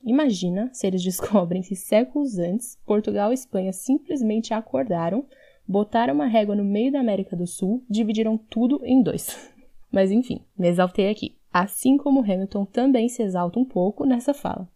Imagina 0.02 0.70
se 0.72 0.88
eles 0.88 1.00
descobrem 1.04 1.62
que 1.62 1.76
séculos 1.76 2.36
antes, 2.36 2.76
Portugal 2.84 3.30
e 3.30 3.34
Espanha 3.34 3.72
simplesmente 3.72 4.52
acordaram, 4.52 5.24
botaram 5.68 6.14
uma 6.14 6.26
régua 6.26 6.56
no 6.56 6.64
meio 6.64 6.90
da 6.90 6.98
América 6.98 7.36
do 7.36 7.46
Sul, 7.46 7.84
dividiram 7.88 8.36
tudo 8.36 8.80
em 8.82 9.04
dois. 9.04 9.54
Mas 9.88 10.10
enfim, 10.10 10.40
me 10.58 10.66
exaltei 10.66 11.08
aqui. 11.08 11.38
Assim 11.52 11.96
como 11.96 12.24
Hamilton 12.24 12.64
também 12.64 13.08
se 13.08 13.22
exalta 13.22 13.60
um 13.60 13.64
pouco 13.64 14.04
nessa 14.04 14.34
fala. 14.34 14.68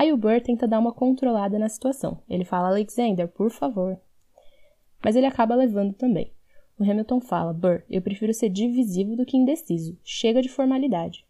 Aí 0.00 0.14
o 0.14 0.16
Burr 0.16 0.40
tenta 0.40 0.66
dar 0.66 0.78
uma 0.78 0.94
controlada 0.94 1.58
na 1.58 1.68
situação. 1.68 2.22
Ele 2.26 2.42
fala: 2.42 2.68
Alexander, 2.68 3.28
por 3.28 3.50
favor. 3.50 3.98
Mas 5.04 5.14
ele 5.14 5.26
acaba 5.26 5.54
levando 5.54 5.92
também. 5.92 6.32
O 6.78 6.82
Hamilton 6.82 7.20
fala: 7.20 7.52
Burr, 7.52 7.82
eu 7.90 8.00
prefiro 8.00 8.32
ser 8.32 8.48
divisivo 8.48 9.14
do 9.14 9.26
que 9.26 9.36
indeciso. 9.36 9.98
Chega 10.02 10.40
de 10.40 10.48
formalidade. 10.48 11.26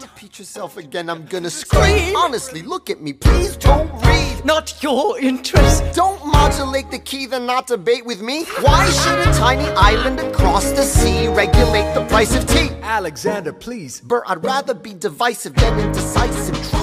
Repeat 0.00 0.38
yourself 0.38 0.78
again, 0.78 1.08
I'm 1.10 1.26
gonna 1.28 1.50
scream. 1.50 2.14
Honestly, 2.14 2.62
look 2.62 2.92
at 2.92 3.00
me, 3.00 3.12
please 3.12 3.56
don't 3.56 3.90
read. 4.06 4.44
Not 4.44 4.80
your 4.84 5.18
interest. 5.18 5.82
Don't 5.92 6.24
modulate 6.24 6.92
the 6.92 7.00
key, 7.00 7.26
then 7.26 7.44
not 7.44 7.66
debate 7.66 8.06
with 8.06 8.22
me. 8.22 8.44
Why 8.62 8.88
should 8.88 9.18
a 9.18 9.32
tiny 9.32 9.68
island 9.76 10.20
across 10.20 10.70
the 10.70 10.84
sea 10.84 11.26
regulate 11.26 11.92
the 11.94 12.06
price 12.06 12.36
of 12.36 12.46
tea? 12.46 12.70
Alexander, 12.82 13.52
please. 13.52 14.00
Burr, 14.00 14.22
I'd 14.28 14.44
rather 14.44 14.74
be 14.74 14.94
divisive 14.94 15.54
than 15.54 15.80
indecisive. 15.80 16.75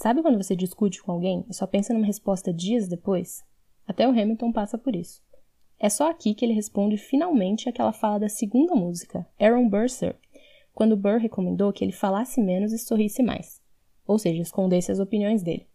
Sabe 0.00 0.22
quando 0.22 0.40
você 0.40 0.54
discute 0.54 1.02
com 1.02 1.10
alguém 1.10 1.44
e 1.50 1.52
só 1.52 1.66
pensa 1.66 1.92
numa 1.92 2.06
resposta 2.06 2.52
dias 2.52 2.86
depois? 2.86 3.44
Até 3.84 4.06
o 4.06 4.12
Hamilton 4.12 4.52
passa 4.52 4.78
por 4.78 4.94
isso. 4.94 5.20
É 5.76 5.88
só 5.90 6.08
aqui 6.08 6.34
que 6.34 6.44
ele 6.44 6.52
responde 6.52 6.96
finalmente 6.96 7.68
aquela 7.68 7.92
fala 7.92 8.16
da 8.16 8.28
segunda 8.28 8.76
música, 8.76 9.26
Aaron 9.40 9.68
Burr 9.68 9.88
Sir, 9.88 10.14
quando 10.72 10.96
Burr 10.96 11.18
recomendou 11.18 11.72
que 11.72 11.84
ele 11.84 11.90
falasse 11.90 12.40
menos 12.40 12.72
e 12.72 12.78
sorrisse 12.78 13.24
mais, 13.24 13.60
ou 14.06 14.20
seja, 14.20 14.40
escondesse 14.40 14.92
as 14.92 15.00
opiniões 15.00 15.42
dele. 15.42 15.66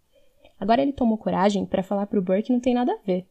Agora 0.58 0.82
ele 0.82 0.94
tomou 0.94 1.18
coragem 1.18 1.66
para 1.66 1.84
falar 1.84 2.08
para 2.08 2.18
o 2.18 2.22
Burr 2.22 2.44
que 2.44 2.54
não 2.54 2.62
tem 2.62 2.74
nada 2.74 2.94
a 2.94 3.06
ver. 3.06 3.28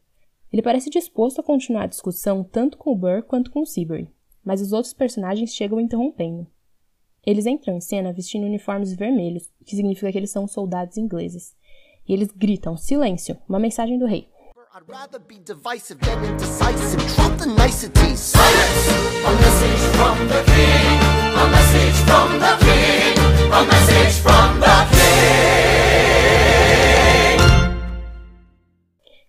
Ele 0.51 0.61
parece 0.61 0.91
disposto 0.91 1.41
a 1.41 1.43
continuar 1.43 1.85
a 1.85 1.87
discussão 1.87 2.43
tanto 2.43 2.77
com 2.77 2.91
o 2.91 2.95
Burr 2.95 3.23
quanto 3.23 3.49
com 3.49 3.61
o 3.61 3.65
Seabury, 3.65 4.07
mas 4.45 4.61
os 4.61 4.71
outros 4.71 4.93
personagens 4.93 5.55
chegam 5.55 5.79
interrompendo. 5.79 6.45
Eles 7.25 7.45
entram 7.45 7.77
em 7.77 7.79
cena 7.79 8.11
vestindo 8.11 8.45
uniformes 8.45 8.93
vermelhos, 8.93 9.49
o 9.61 9.63
que 9.63 9.77
significa 9.77 10.11
que 10.11 10.17
eles 10.17 10.31
são 10.31 10.45
soldados 10.45 10.97
ingleses. 10.97 11.55
E 12.05 12.13
eles 12.13 12.29
gritam: 12.35 12.75
Silêncio! 12.75 13.37
Uma 13.47 13.59
mensagem 13.59 13.97
do 13.97 14.05
rei. 14.05 14.27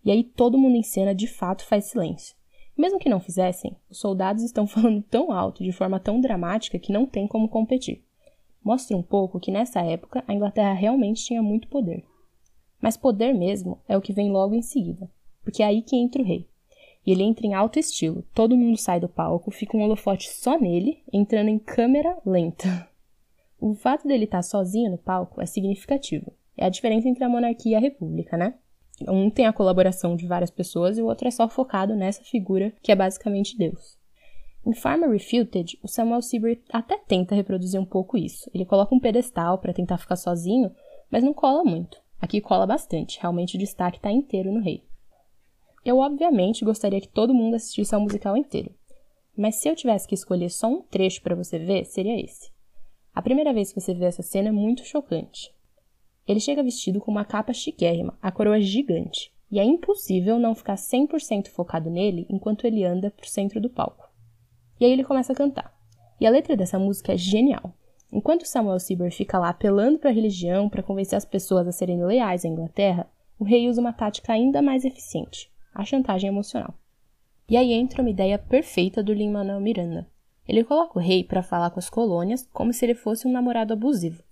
E 0.04 0.10
aí 0.10 0.24
todo 0.24 0.58
mundo 0.58 0.76
em 0.76 0.82
cena 0.82 1.14
de 1.14 1.28
fato 1.28 1.64
faz 1.64 1.84
silêncio. 1.84 2.34
Mesmo 2.76 2.98
que 2.98 3.08
não 3.08 3.20
fizessem, 3.20 3.76
os 3.90 3.98
soldados 3.98 4.42
estão 4.42 4.66
falando 4.68 5.02
tão 5.02 5.32
alto, 5.32 5.62
de 5.62 5.72
forma 5.72 6.00
tão 6.00 6.20
dramática, 6.20 6.78
que 6.78 6.92
não 6.92 7.06
tem 7.06 7.26
como 7.26 7.48
competir. 7.48 8.04
Mostra 8.62 8.96
um 8.96 9.02
pouco 9.02 9.38
que 9.38 9.50
nessa 9.50 9.80
época 9.82 10.24
a 10.26 10.32
Inglaterra 10.34 10.72
realmente 10.72 11.24
tinha 11.24 11.42
muito 11.42 11.68
poder. 11.68 12.04
Mas 12.80 12.96
poder 12.96 13.32
mesmo 13.32 13.78
é 13.88 13.96
o 13.96 14.00
que 14.00 14.12
vem 14.12 14.30
logo 14.30 14.54
em 14.54 14.62
seguida 14.62 15.10
porque 15.44 15.62
é 15.62 15.66
aí 15.66 15.82
que 15.82 15.94
entra 15.94 16.22
o 16.22 16.24
rei. 16.24 16.48
E 17.06 17.12
ele 17.12 17.22
entra 17.22 17.46
em 17.46 17.52
alto 17.52 17.78
estilo, 17.78 18.24
todo 18.34 18.56
mundo 18.56 18.78
sai 18.78 18.98
do 18.98 19.08
palco, 19.08 19.50
fica 19.50 19.76
um 19.76 19.82
holofote 19.82 20.30
só 20.30 20.58
nele, 20.58 21.02
entrando 21.12 21.48
em 21.48 21.58
câmera 21.58 22.18
lenta. 22.26 22.88
O 23.60 23.72
fato 23.72 24.06
dele 24.06 24.24
estar 24.24 24.42
sozinho 24.42 24.90
no 24.90 24.98
palco 24.98 25.40
é 25.40 25.46
significativo. 25.46 26.34
É 26.54 26.66
a 26.66 26.68
diferença 26.68 27.08
entre 27.08 27.24
a 27.24 27.28
monarquia 27.30 27.72
e 27.72 27.74
a 27.74 27.80
república, 27.80 28.36
né? 28.36 28.54
Um 29.08 29.28
tem 29.28 29.46
a 29.46 29.52
colaboração 29.52 30.14
de 30.14 30.26
várias 30.26 30.50
pessoas 30.50 30.96
e 30.96 31.02
o 31.02 31.06
outro 31.06 31.26
é 31.26 31.30
só 31.30 31.48
focado 31.48 31.94
nessa 31.96 32.22
figura 32.22 32.72
que 32.82 32.92
é 32.92 32.96
basicamente 32.96 33.58
Deus. 33.58 33.98
Em 34.66 34.72
Farmer 34.72 35.10
Refuted, 35.10 35.78
o 35.82 35.88
Samuel 35.88 36.22
Seabury 36.22 36.62
até 36.72 36.96
tenta 36.96 37.34
reproduzir 37.34 37.78
um 37.78 37.84
pouco 37.84 38.16
isso. 38.16 38.50
Ele 38.54 38.64
coloca 38.64 38.94
um 38.94 39.00
pedestal 39.00 39.58
para 39.58 39.74
tentar 39.74 39.98
ficar 39.98 40.16
sozinho, 40.16 40.70
mas 41.10 41.22
não 41.22 41.34
cola 41.34 41.64
muito. 41.64 41.98
Aqui 42.20 42.40
cola 42.40 42.66
bastante, 42.66 43.20
realmente 43.20 43.56
o 43.56 43.58
destaque 43.58 43.98
está 43.98 44.10
inteiro 44.10 44.50
no 44.50 44.62
rei. 44.62 44.82
Eu, 45.84 45.98
obviamente, 45.98 46.64
gostaria 46.64 47.00
que 47.00 47.08
todo 47.08 47.34
mundo 47.34 47.56
assistisse 47.56 47.94
ao 47.94 48.00
musical 48.00 48.36
inteiro. 48.36 48.74
Mas 49.36 49.56
se 49.56 49.68
eu 49.68 49.76
tivesse 49.76 50.08
que 50.08 50.14
escolher 50.14 50.48
só 50.48 50.68
um 50.68 50.80
trecho 50.80 51.20
para 51.20 51.34
você 51.34 51.58
ver, 51.58 51.84
seria 51.84 52.18
esse. 52.18 52.50
A 53.14 53.20
primeira 53.20 53.52
vez 53.52 53.70
que 53.70 53.80
você 53.80 53.92
vê 53.92 54.06
essa 54.06 54.22
cena 54.22 54.48
é 54.48 54.52
muito 54.52 54.84
chocante. 54.84 55.52
Ele 56.26 56.40
chega 56.40 56.62
vestido 56.62 57.00
com 57.00 57.10
uma 57.10 57.24
capa 57.24 57.52
chiquérrima, 57.52 58.18
a 58.20 58.32
coroa 58.32 58.60
gigante, 58.60 59.32
e 59.50 59.58
é 59.58 59.64
impossível 59.64 60.38
não 60.38 60.54
ficar 60.54 60.74
100% 60.74 61.48
focado 61.48 61.90
nele 61.90 62.26
enquanto 62.28 62.66
ele 62.66 62.84
anda 62.84 63.10
pro 63.10 63.28
centro 63.28 63.60
do 63.60 63.70
palco. 63.70 64.08
E 64.80 64.84
aí 64.84 64.92
ele 64.92 65.04
começa 65.04 65.32
a 65.32 65.36
cantar. 65.36 65.72
E 66.20 66.26
a 66.26 66.30
letra 66.30 66.56
dessa 66.56 66.78
música 66.78 67.12
é 67.12 67.16
genial. 67.16 67.74
Enquanto 68.12 68.46
Samuel 68.46 68.78
Sieber 68.78 69.12
fica 69.12 69.38
lá 69.38 69.48
apelando 69.50 69.98
para 69.98 70.10
a 70.10 70.12
religião 70.12 70.68
para 70.68 70.82
convencer 70.82 71.16
as 71.16 71.24
pessoas 71.24 71.66
a 71.66 71.72
serem 71.72 72.04
leais 72.04 72.44
à 72.44 72.48
Inglaterra, 72.48 73.08
o 73.38 73.44
rei 73.44 73.68
usa 73.68 73.80
uma 73.80 73.92
tática 73.92 74.32
ainda 74.32 74.62
mais 74.62 74.84
eficiente 74.84 75.52
a 75.74 75.84
chantagem 75.84 76.28
emocional. 76.28 76.72
E 77.48 77.56
aí 77.56 77.72
entra 77.72 78.00
uma 78.00 78.10
ideia 78.10 78.38
perfeita 78.38 79.02
do 79.02 79.12
Lin-Manuel 79.12 79.60
Miranda. 79.60 80.08
Ele 80.46 80.62
coloca 80.62 80.98
o 80.98 81.02
rei 81.02 81.24
para 81.24 81.42
falar 81.42 81.70
com 81.70 81.78
as 81.78 81.90
colônias 81.90 82.48
como 82.52 82.72
se 82.72 82.84
ele 82.84 82.94
fosse 82.94 83.26
um 83.26 83.32
namorado 83.32 83.72
abusivo, 83.72 84.22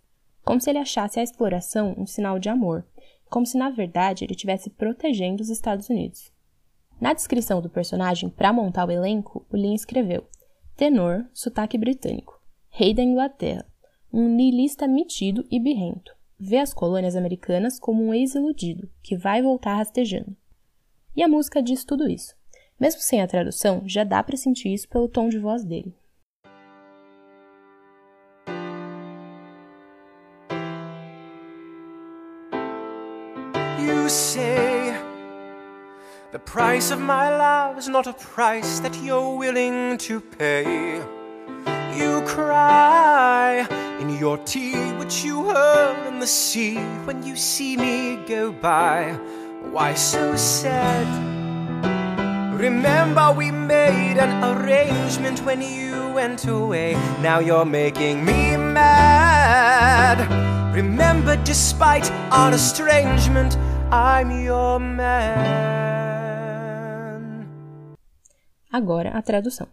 como 0.45 0.61
se 0.61 0.71
ele 0.71 0.79
achasse 0.79 1.19
a 1.19 1.23
exploração 1.23 1.95
um 1.97 2.07
sinal 2.07 2.39
de 2.39 2.49
amor, 2.49 2.85
como 3.29 3.47
se 3.47 3.57
na 3.57 3.71
verdade 3.71 4.25
ele 4.25 4.33
estivesse 4.33 4.71
protegendo 4.71 5.43
os 5.43 5.49
Estados 5.49 5.89
Unidos. 5.89 6.33
Na 7.01 7.13
descrição 7.13 7.61
do 7.61 7.71
personagem 7.71 8.29
para 8.29 8.53
montar 8.53 8.87
o 8.87 8.91
elenco, 8.91 9.47
o 9.51 9.57
Lin 9.57 9.75
escreveu: 9.75 10.25
tenor, 10.77 11.27
sotaque 11.33 11.79
britânico, 11.79 12.41
rei 12.69 12.95
da 12.95 13.03
Inglaterra, 13.03 13.67
um 14.13 14.29
niilista 14.29 14.87
metido 14.87 15.45
e 15.51 15.59
birrento, 15.59 16.15
vê 16.39 16.59
as 16.59 16.75
colônias 16.75 17.17
americanas 17.17 17.79
como 17.79 18.05
um 18.05 18.13
ex-iludido 18.13 18.91
que 19.03 19.17
vai 19.17 19.41
voltar 19.41 19.77
rastejando. 19.77 20.37
E 21.17 21.23
a 21.23 21.29
música 21.29 21.63
diz 21.63 21.85
tudo 21.85 22.09
isso. 22.09 22.35
Mesmo 22.79 23.01
sem 23.01 23.23
a 23.23 23.27
tradução, 23.27 23.83
já 23.87 24.03
dá 24.03 24.23
para 24.23 24.37
sentir 24.37 24.73
isso 24.73 24.89
pelo 24.89 25.09
tom 25.09 25.29
de 25.29 25.39
voz 25.39 25.65
dele. 25.65 25.95
Price 36.45 36.91
of 36.91 37.01
my 37.01 37.29
love 37.31 37.79
is 37.79 37.89
not 37.89 38.07
a 38.07 38.13
price 38.13 38.81
that 38.81 38.95
you're 39.03 39.37
willing 39.37 39.99
to 39.99 40.21
pay. 40.21 40.97
You 41.97 42.23
cry 42.27 43.67
in 44.01 44.11
your 44.19 44.39
tea, 44.39 44.93
which 44.93 45.25
you 45.25 45.45
hurl 45.45 46.07
in 46.07 46.21
the 46.21 46.27
sea 46.27 46.77
when 47.05 47.23
you 47.23 47.37
see 47.37 47.77
me 47.77 48.17
go 48.27 48.53
by. 48.53 49.13
Why 49.71 49.95
so 49.95 50.37
sad? 50.37 51.07
Remember, 52.59 53.33
we 53.33 53.51
made 53.51 54.19
an 54.19 54.45
arrangement 54.45 55.45
when 55.45 55.61
you 55.63 56.13
went 56.13 56.47
away. 56.47 56.95
Now 57.21 57.41
you're 57.41 57.65
making 57.65 58.25
me 58.25 58.57
mad. 58.57 60.19
Remember, 60.75 61.37
despite 61.45 62.11
our 62.31 62.53
estrangement, 62.53 63.57
I'm 63.91 64.31
your 64.43 64.79
man. 64.81 65.92
Agora 68.73 69.11
a 69.11 69.21
tradução. 69.21 69.69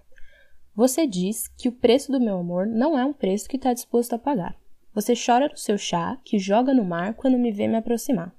Você 0.75 1.07
diz 1.07 1.47
que 1.47 1.69
o 1.69 1.71
preço 1.71 2.11
do 2.11 2.19
meu 2.19 2.37
amor 2.37 2.67
não 2.67 2.99
é 2.99 3.05
um 3.05 3.13
preço 3.13 3.47
que 3.47 3.55
está 3.55 3.73
disposto 3.73 4.11
a 4.11 4.19
pagar. 4.19 4.57
Você 4.93 5.13
chora 5.15 5.47
no 5.47 5.55
seu 5.55 5.77
chá, 5.77 6.17
que 6.25 6.37
joga 6.37 6.73
no 6.73 6.83
mar 6.83 7.13
quando 7.13 7.37
me 7.37 7.49
vê 7.49 7.65
me 7.65 7.77
aproximar. 7.77 8.35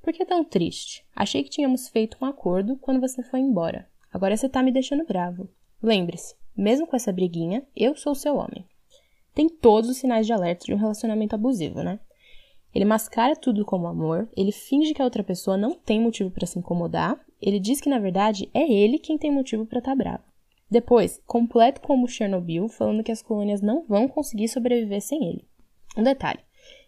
Por 0.00 0.14
que 0.14 0.24
tão 0.24 0.42
triste? 0.42 1.04
Achei 1.14 1.44
que 1.44 1.50
tínhamos 1.50 1.90
feito 1.90 2.16
um 2.22 2.24
acordo 2.24 2.76
quando 2.76 3.02
você 3.02 3.22
foi 3.22 3.40
embora. 3.40 3.86
Agora 4.10 4.34
você 4.34 4.48
tá 4.48 4.62
me 4.62 4.72
deixando 4.72 5.04
bravo. 5.04 5.46
Lembre-se, 5.82 6.34
mesmo 6.56 6.86
com 6.86 6.96
essa 6.96 7.12
briguinha, 7.12 7.62
eu 7.76 7.94
sou 7.94 8.14
seu 8.14 8.36
homem. 8.36 8.66
Tem 9.34 9.46
todos 9.46 9.90
os 9.90 9.98
sinais 9.98 10.26
de 10.26 10.32
alerta 10.32 10.64
de 10.64 10.72
um 10.72 10.78
relacionamento 10.78 11.34
abusivo, 11.34 11.82
né? 11.82 12.00
Ele 12.74 12.86
mascara 12.86 13.36
tudo 13.36 13.62
como 13.62 13.86
amor, 13.86 14.26
ele 14.34 14.52
finge 14.52 14.94
que 14.94 15.02
a 15.02 15.04
outra 15.04 15.22
pessoa 15.22 15.58
não 15.58 15.74
tem 15.74 16.00
motivo 16.00 16.30
para 16.30 16.46
se 16.46 16.58
incomodar, 16.58 17.20
ele 17.42 17.58
diz 17.58 17.80
que 17.80 17.90
na 17.90 17.98
verdade 17.98 18.48
é 18.54 18.70
ele 18.70 18.98
quem 18.98 19.18
tem 19.18 19.30
motivo 19.30 19.66
para 19.66 19.80
estar 19.80 19.90
tá 19.90 19.96
bravo. 19.96 20.22
Depois, 20.70 21.20
completo 21.26 21.80
como 21.80 22.08
Chernobyl, 22.08 22.68
falando 22.68 23.02
que 23.02 23.12
as 23.12 23.20
colônias 23.20 23.60
não 23.60 23.84
vão 23.86 24.08
conseguir 24.08 24.48
sobreviver 24.48 25.02
sem 25.02 25.22
ele. 25.28 25.44
Um 25.96 26.02
detalhe: 26.02 26.40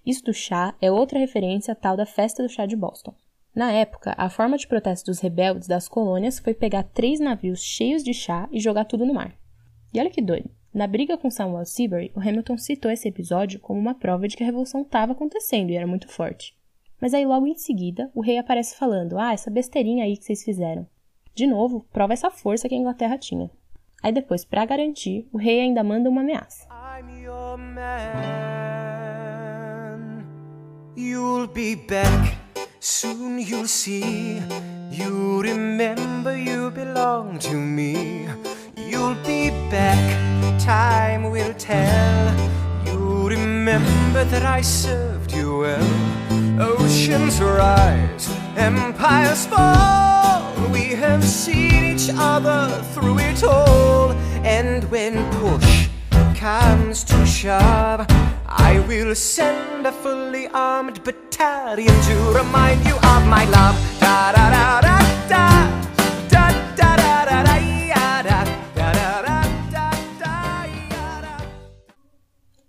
isso 0.07 0.25
do 0.25 0.33
chá 0.33 0.75
é 0.81 0.91
outra 0.91 1.19
referência 1.19 1.73
à 1.73 1.75
tal 1.75 1.97
da 1.97 2.07
festa 2.07 2.43
do 2.43 2.49
chá 2.49 2.65
de 2.65 2.77
Boston. 2.77 3.15
Na 3.55 3.73
época, 3.73 4.15
a 4.17 4.29
forma 4.29 4.57
de 4.57 4.67
protesto 4.67 5.11
dos 5.11 5.21
rebeldes 5.21 5.69
das 5.69 5.89
colônias 5.89 6.39
foi 6.39 6.55
pegar 6.55 6.83
três 6.83 7.21
navios 7.21 7.63
cheios 7.63 8.03
de 8.03 8.13
chá 8.13 8.49
e 8.51 8.59
jogar 8.59 8.85
tudo 8.85 9.07
no 9.07 9.15
mar. 9.15 9.37
E 9.93 10.01
olha 10.01 10.11
que 10.11 10.21
doido. 10.21 10.51
Na 10.73 10.89
briga 10.89 11.17
com 11.17 11.31
Samuel 11.31 11.65
Seabury, 11.65 12.11
o 12.17 12.21
Hamilton 12.21 12.59
citou 12.59 12.91
esse 12.91 13.07
episódio 13.07 13.61
como 13.61 13.79
uma 13.79 13.95
prova 13.95 14.27
de 14.27 14.37
que 14.37 14.43
a 14.43 14.47
revolução 14.47 14.83
estava 14.83 15.13
acontecendo 15.13 15.71
e 15.71 15.77
era 15.77 15.87
muito 15.87 16.09
forte. 16.09 16.57
Mas 17.05 17.13
aí 17.13 17.27
logo 17.27 17.47
em 17.47 17.55
seguida, 17.55 18.11
o 18.15 18.23
rei 18.23 18.39
aparece 18.39 18.75
falando: 18.77 19.19
"Ah, 19.19 19.35
essa 19.35 19.51
besteirinha 19.51 20.05
aí 20.05 20.17
que 20.17 20.25
vocês 20.25 20.43
fizeram". 20.43 20.87
De 21.35 21.47
novo, 21.47 21.85
prova 21.93 22.15
essa 22.15 22.31
força 22.31 22.67
que 22.67 22.75
a 22.75 22.79
Inglaterra 22.79 23.19
tinha. 23.19 23.51
Aí 24.03 24.11
depois, 24.11 24.43
para 24.43 24.65
garantir, 24.65 25.29
o 25.31 25.37
rei 25.37 25.61
ainda 25.61 25.85
manda 25.85 26.09
uma 26.09 26.23
ameaça. 26.23 26.67
I'm 26.71 27.23
your 27.23 27.59
man. 27.59 27.85
You'll 30.97 31.47
be 31.47 31.77
back, 31.77 32.39
soon 32.81 33.39
you'll 33.39 33.69
see. 33.69 34.41
You 34.91 35.43
remember 35.43 36.35
you 36.35 36.71
belong 36.71 37.37
to 37.41 37.55
me. 37.55 38.25
You'll 38.79 39.17
be 39.27 39.51
back, 39.71 39.99
time 40.59 41.29
will 41.29 41.53
tell. 41.53 42.54
Remember 43.65 44.25
that 44.25 44.43
I 44.43 44.61
served 44.61 45.33
you 45.33 45.61
well. 45.61 46.61
Oceans 46.61 47.41
rise, 47.41 48.29
empires 48.59 49.47
fall. 49.47 50.53
We 50.71 50.91
have 50.91 51.25
seen 51.25 51.83
each 51.83 52.11
other 52.13 52.83
through 52.93 53.21
it 53.21 53.43
all. 53.43 54.13
And 54.45 54.85
when 54.91 55.15
push 55.41 55.89
comes 56.39 57.05
to 57.05 57.25
shove, 57.25 58.05
I 58.47 58.85
will 58.87 59.15
send 59.15 59.87
a 59.87 59.93
fully 59.93 60.47
armed 60.49 61.03
battalion 61.03 61.95
to 62.09 62.17
remind 62.37 62.85
you 62.85 62.97
of 62.97 63.27
my 63.27 63.47
love. 63.47 63.77
Da 63.99 64.33
da 64.33 64.51
da 64.51 64.81
da 64.83 64.99
da. 65.29 65.55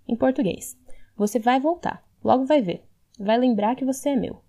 Em 0.08 0.16
português, 0.16 0.74
você 1.16 1.38
vai 1.38 1.58
voltar, 1.58 2.04
logo 2.22 2.44
vai 2.44 2.60
ver. 2.60 2.84
Vai 3.18 3.38
lembrar 3.38 3.74
que 3.74 3.84
você 3.84 4.10
é 4.10 4.16
meu. 4.16 4.42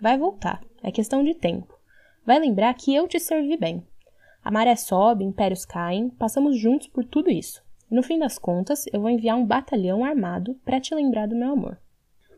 Vai 0.00 0.16
voltar, 0.16 0.62
é 0.82 0.92
questão 0.92 1.24
de 1.24 1.34
tempo. 1.34 1.76
Vai 2.24 2.38
lembrar 2.38 2.72
que 2.74 2.94
eu 2.94 3.08
te 3.08 3.18
servi 3.18 3.56
bem. 3.56 3.84
A 4.44 4.50
maré 4.50 4.76
sobe, 4.76 5.24
impérios 5.24 5.64
caem, 5.64 6.10
passamos 6.10 6.56
juntos 6.56 6.86
por 6.86 7.04
tudo 7.04 7.30
isso. 7.30 7.62
No 7.90 8.02
fim 8.02 8.18
das 8.18 8.38
contas, 8.38 8.84
eu 8.92 9.00
vou 9.00 9.10
enviar 9.10 9.36
um 9.36 9.44
batalhão 9.44 10.04
armado 10.04 10.54
para 10.64 10.80
te 10.80 10.94
lembrar 10.94 11.26
do 11.26 11.36
meu 11.36 11.52
amor. 11.52 11.78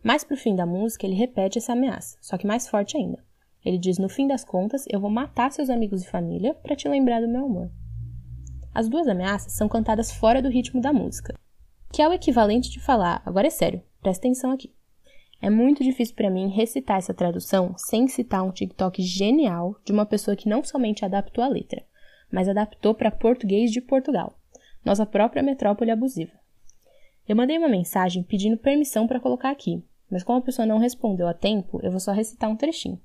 Mais 0.03 0.25
pro 0.25 0.37
fim 0.37 0.57
da 0.57 0.67
música, 0.67 1.07
ele 1.07 1.15
repete 1.15 1.59
essa 1.59 1.73
ameaça, 1.73 2.17
só 2.21 2.37
que 2.39 2.47
mais 2.47 2.67
forte 2.67 2.97
ainda. 2.97 3.23
Ele 3.65 3.79
diz: 3.79 3.99
No 3.99 4.09
fim 4.09 4.27
das 4.27 4.45
contas, 4.45 4.85
eu 4.89 5.01
vou 5.01 5.11
matar 5.11 5.53
seus 5.53 5.71
amigos 5.71 6.03
e 6.03 6.09
família 6.09 6.55
para 6.55 6.77
te 6.77 6.89
lembrar 6.89 7.21
do 7.21 7.29
meu 7.29 7.45
amor. 7.45 7.71
As 8.75 8.89
duas 8.89 9.07
ameaças 9.07 9.53
são 9.53 9.69
cantadas 9.69 10.11
fora 10.11 10.43
do 10.43 10.49
ritmo 10.49 10.81
da 10.81 10.93
música, 10.93 11.35
que 11.95 12.03
é 12.03 12.09
o 12.09 12.13
equivalente 12.13 12.71
de 12.71 12.81
falar: 12.81 13.23
Agora 13.25 13.47
é 13.47 13.51
sério, 13.51 13.81
presta 14.03 14.27
atenção 14.27 14.51
aqui. 14.51 14.75
É 15.41 15.49
muito 15.49 15.85
difícil 15.85 16.17
para 16.17 16.29
mim 16.29 16.49
recitar 16.49 16.99
essa 16.99 17.15
tradução 17.15 17.73
sem 17.79 18.09
citar 18.09 18.43
um 18.43 18.51
TikTok 18.51 19.01
genial 19.01 19.77
de 19.85 19.93
uma 19.93 20.05
pessoa 20.05 20.37
que 20.37 20.49
não 20.49 20.65
somente 20.65 21.05
adaptou 21.05 21.45
a 21.45 21.47
letra, 21.47 21.85
mas 22.33 22.49
adaptou 22.49 22.95
para 22.95 23.13
português 23.13 23.71
de 23.71 23.81
Portugal, 23.81 24.37
nossa 24.85 25.07
própria 25.07 25.41
metrópole 25.41 25.93
abusiva. 25.93 26.33
Eu 27.29 27.37
mandei 27.37 27.59
uma 27.59 27.69
mensagem 27.69 28.25
pedindo 28.25 28.57
permissão 28.57 29.07
para 29.07 29.21
colocar 29.21 29.51
aqui, 29.51 29.81
mas 30.11 30.25
como 30.25 30.41
a 30.41 30.43
pessoa 30.43 30.67
não 30.67 30.79
respondeu 30.79 31.29
a 31.29 31.35
tempo, 31.35 31.79
eu 31.81 31.93
vou 31.93 32.01
só 32.01 32.11
recitar 32.11 32.51
um 32.51 32.57
trechinho. 32.57 33.01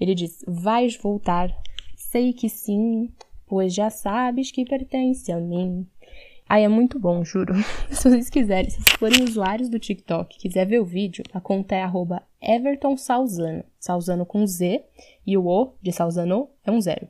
Ele 0.00 0.14
diz: 0.14 0.42
Vais 0.48 0.96
voltar, 0.96 1.54
sei 1.94 2.32
que 2.32 2.48
sim, 2.48 3.12
pois 3.46 3.74
já 3.74 3.90
sabes 3.90 4.50
que 4.50 4.64
pertence 4.64 5.30
a 5.30 5.36
mim. 5.36 5.86
Ai, 6.46 6.64
é 6.64 6.68
muito 6.68 6.98
bom, 6.98 7.24
juro. 7.24 7.54
se 7.90 8.08
vocês 8.08 8.28
quiserem, 8.28 8.70
se 8.70 8.80
vocês 8.80 8.96
forem 8.98 9.24
usuários 9.24 9.68
do 9.68 9.78
TikTok 9.78 10.38
quiser 10.38 10.66
ver 10.66 10.78
o 10.78 10.84
vídeo, 10.84 11.24
a 11.32 11.40
conta 11.40 11.74
é 11.74 11.82
arroba 11.82 12.22
Everton 12.40 12.96
Salzano. 12.96 13.64
Salzano 13.78 14.26
com 14.26 14.46
Z 14.46 14.84
e 15.26 15.36
o 15.36 15.46
O 15.46 15.74
de 15.80 15.90
Salzano 15.90 16.50
é 16.64 16.70
um 16.70 16.80
zero. 16.80 17.08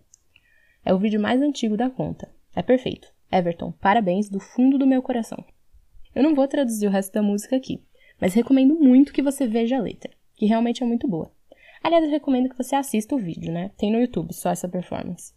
É 0.84 0.94
o 0.94 0.98
vídeo 0.98 1.20
mais 1.20 1.42
antigo 1.42 1.76
da 1.76 1.90
conta. 1.90 2.30
É 2.54 2.62
perfeito. 2.62 3.12
Everton, 3.30 3.72
parabéns 3.72 4.28
do 4.28 4.38
fundo 4.38 4.78
do 4.78 4.86
meu 4.86 5.02
coração. 5.02 5.44
Eu 6.14 6.22
não 6.22 6.34
vou 6.34 6.46
traduzir 6.46 6.86
o 6.86 6.90
resto 6.90 7.12
da 7.12 7.22
música 7.22 7.56
aqui, 7.56 7.82
mas 8.20 8.34
recomendo 8.34 8.76
muito 8.76 9.12
que 9.12 9.22
você 9.22 9.48
veja 9.48 9.76
a 9.76 9.82
letra, 9.82 10.12
que 10.36 10.46
realmente 10.46 10.84
é 10.84 10.86
muito 10.86 11.08
boa. 11.08 11.32
Aliás, 11.82 12.04
eu 12.04 12.10
recomendo 12.10 12.48
que 12.48 12.56
você 12.56 12.76
assista 12.76 13.16
o 13.16 13.18
vídeo, 13.18 13.52
né? 13.52 13.72
Tem 13.76 13.90
no 13.90 13.98
YouTube 13.98 14.32
só 14.32 14.50
essa 14.50 14.68
performance. 14.68 15.34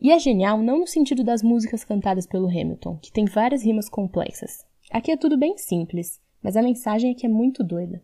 E 0.00 0.12
é 0.12 0.18
genial 0.18 0.58
não 0.58 0.80
no 0.80 0.86
sentido 0.86 1.24
das 1.24 1.42
músicas 1.42 1.84
cantadas 1.84 2.26
pelo 2.26 2.48
Hamilton, 2.48 2.98
que 2.98 3.10
tem 3.10 3.24
várias 3.24 3.62
rimas 3.64 3.88
complexas. 3.88 4.66
Aqui 4.90 5.10
é 5.10 5.16
tudo 5.16 5.38
bem 5.38 5.56
simples, 5.56 6.20
mas 6.42 6.56
a 6.56 6.62
mensagem 6.62 7.10
é 7.10 7.14
que 7.14 7.26
é 7.26 7.28
muito 7.28 7.64
doida. 7.64 8.02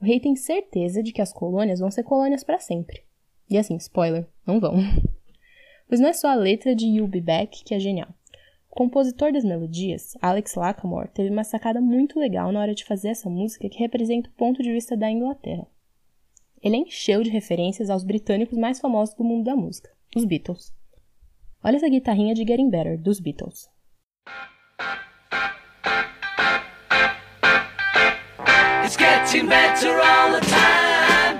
O 0.00 0.04
rei 0.04 0.20
tem 0.20 0.36
certeza 0.36 1.02
de 1.02 1.12
que 1.12 1.20
as 1.20 1.32
colônias 1.32 1.80
vão 1.80 1.90
ser 1.90 2.02
colônias 2.02 2.44
para 2.44 2.58
sempre. 2.58 3.02
E 3.48 3.58
assim, 3.58 3.76
spoiler, 3.76 4.26
não 4.46 4.60
vão. 4.60 4.74
Pois 5.88 5.98
não 5.98 6.08
é 6.08 6.12
só 6.12 6.28
a 6.28 6.36
letra 6.36 6.72
de 6.72 6.86
You'll 6.86 7.08
Be 7.08 7.20
Back 7.20 7.64
que 7.64 7.74
é 7.74 7.80
genial. 7.80 8.14
O 8.70 8.76
compositor 8.76 9.32
das 9.32 9.42
melodias, 9.42 10.16
Alex 10.22 10.54
Lacamoire, 10.54 11.10
teve 11.10 11.30
uma 11.30 11.42
sacada 11.42 11.80
muito 11.80 12.16
legal 12.16 12.52
na 12.52 12.60
hora 12.60 12.76
de 12.76 12.84
fazer 12.84 13.08
essa 13.08 13.28
música 13.28 13.68
que 13.68 13.80
representa 13.80 14.30
o 14.30 14.32
ponto 14.34 14.62
de 14.62 14.72
vista 14.72 14.96
da 14.96 15.10
Inglaterra. 15.10 15.66
Ele 16.62 16.76
encheu 16.76 17.24
de 17.24 17.30
referências 17.30 17.90
aos 17.90 18.04
britânicos 18.04 18.56
mais 18.56 18.78
famosos 18.78 19.16
do 19.16 19.24
mundo 19.24 19.42
da 19.42 19.56
música, 19.56 19.90
os 20.14 20.24
Beatles. 20.24 20.72
Olha 21.62 21.76
essa 21.76 21.90
guitarrinha 21.90 22.32
de 22.34 22.42
Getting 22.42 22.70
Better, 22.70 22.98
dos 22.98 23.20
Beatles. 23.20 23.68
It's 28.82 28.96
getting 28.96 29.46
better 29.46 30.00
all 30.00 30.32
the 30.32 30.40
time. 30.40 31.38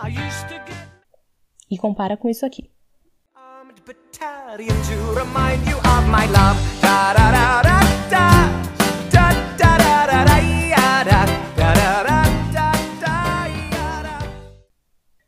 I 0.00 0.08
used 0.08 0.46
to 0.48 0.54
get 0.64 0.88
E 1.68 1.76
compara 1.76 2.16
com 2.16 2.28
isso 2.28 2.46
aqui. 2.46 2.70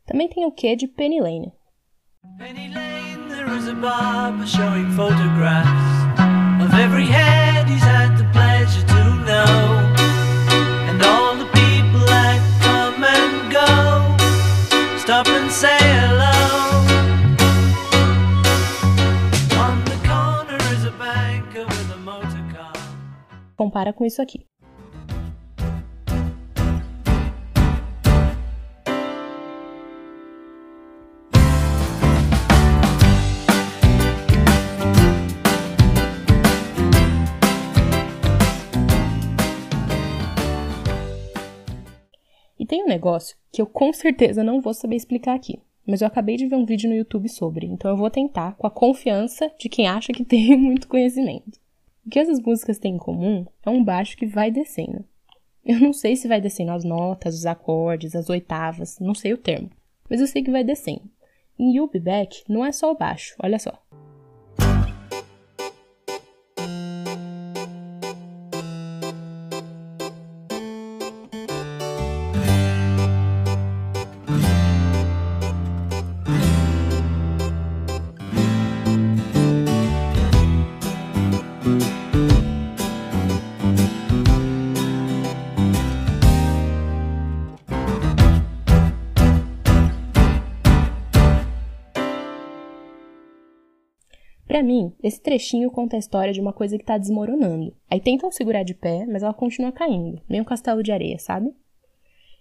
Também 0.05 0.29
tem 0.29 0.45
o 0.45 0.51
quê 0.51 0.77
de 0.77 0.87
Penny 0.87 1.19
Lane. 1.19 1.60
Barber 3.81 4.45
showing 4.45 4.91
photographs 4.91 5.69
of 6.63 6.71
every 6.79 7.05
head 7.05 7.67
he's 7.67 7.81
had 7.81 8.15
the 8.15 8.23
pleasure 8.31 8.85
to 8.85 9.03
know, 9.25 9.53
and 10.87 11.01
all 11.03 11.35
the 11.35 11.49
people 11.61 12.05
that 12.05 12.39
come 12.61 13.03
and 13.03 13.51
go. 13.51 13.67
Stop 14.97 15.27
and 15.27 15.51
say 15.51 15.79
hello. 15.81 16.37
On 19.65 19.83
the 19.85 19.97
corner 20.07 20.59
is 20.73 20.85
a 20.85 20.91
banker 20.91 21.65
with 21.65 21.91
a 21.91 21.97
motor 21.97 22.45
car. 22.53 22.73
Compara 23.57 23.91
com 23.93 24.05
isso 24.05 24.21
aqui. 24.21 24.45
Negócio 42.91 43.35
que 43.51 43.61
eu 43.61 43.65
com 43.65 43.91
certeza 43.91 44.43
não 44.43 44.61
vou 44.61 44.73
saber 44.73 44.95
explicar 44.95 45.35
aqui, 45.35 45.59
mas 45.85 46.01
eu 46.01 46.07
acabei 46.07 46.37
de 46.37 46.47
ver 46.47 46.55
um 46.55 46.65
vídeo 46.65 46.89
no 46.89 46.95
YouTube 46.95 47.27
sobre, 47.29 47.65
então 47.65 47.89
eu 47.89 47.97
vou 47.97 48.09
tentar 48.09 48.55
com 48.55 48.67
a 48.67 48.71
confiança 48.71 49.51
de 49.57 49.69
quem 49.69 49.87
acha 49.87 50.13
que 50.13 50.23
tem 50.25 50.55
muito 50.57 50.87
conhecimento. 50.87 51.59
O 52.05 52.09
que 52.09 52.19
essas 52.19 52.39
músicas 52.39 52.77
têm 52.77 52.95
em 52.95 52.97
comum 52.97 53.45
é 53.65 53.69
um 53.69 53.83
baixo 53.83 54.17
que 54.17 54.25
vai 54.25 54.51
descendo. 54.51 55.05
Eu 55.63 55.79
não 55.79 55.93
sei 55.93 56.15
se 56.15 56.27
vai 56.27 56.41
descendo 56.41 56.71
as 56.71 56.83
notas, 56.83 57.35
os 57.35 57.45
acordes, 57.45 58.15
as 58.15 58.29
oitavas, 58.29 58.99
não 58.99 59.13
sei 59.13 59.33
o 59.33 59.37
termo, 59.37 59.69
mas 60.09 60.19
eu 60.19 60.27
sei 60.27 60.41
que 60.43 60.51
vai 60.51 60.63
descendo. 60.63 61.09
Em 61.57 61.75
You'll 61.75 61.89
Be 61.89 61.99
Back 61.99 62.43
não 62.49 62.65
é 62.65 62.71
só 62.71 62.91
o 62.91 62.97
baixo, 62.97 63.35
olha 63.39 63.59
só. 63.59 63.79
Para 94.61 94.67
mim, 94.67 94.93
esse 95.01 95.19
trechinho 95.19 95.71
conta 95.71 95.95
a 95.95 95.99
história 95.99 96.31
de 96.31 96.39
uma 96.39 96.53
coisa 96.53 96.77
que 96.77 96.85
tá 96.85 96.95
desmoronando. 96.95 97.75
Aí 97.89 97.99
tentam 97.99 98.29
segurar 98.29 98.61
de 98.61 98.75
pé, 98.75 99.07
mas 99.07 99.23
ela 99.23 99.33
continua 99.33 99.71
caindo, 99.71 100.21
meio 100.29 100.43
um 100.43 100.45
castelo 100.45 100.83
de 100.83 100.91
areia, 100.91 101.17
sabe? 101.17 101.51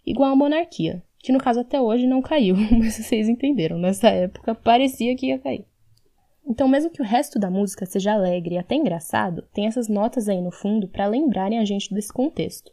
Igual 0.04 0.30
a 0.30 0.36
monarquia, 0.36 1.02
que 1.18 1.32
no 1.32 1.38
caso 1.38 1.60
até 1.60 1.80
hoje 1.80 2.06
não 2.06 2.20
caiu, 2.20 2.56
mas 2.78 2.96
vocês 2.96 3.26
entenderam, 3.26 3.78
nessa 3.78 4.10
época 4.10 4.54
parecia 4.54 5.16
que 5.16 5.28
ia 5.28 5.38
cair. 5.38 5.64
Então, 6.46 6.68
mesmo 6.68 6.90
que 6.90 7.00
o 7.00 7.04
resto 7.06 7.38
da 7.38 7.50
música 7.50 7.86
seja 7.86 8.12
alegre 8.12 8.56
e 8.56 8.58
até 8.58 8.74
engraçado, 8.74 9.48
tem 9.54 9.66
essas 9.66 9.88
notas 9.88 10.28
aí 10.28 10.42
no 10.42 10.52
fundo 10.52 10.88
para 10.88 11.06
lembrarem 11.06 11.58
a 11.58 11.64
gente 11.64 11.94
desse 11.94 12.12
contexto. 12.12 12.70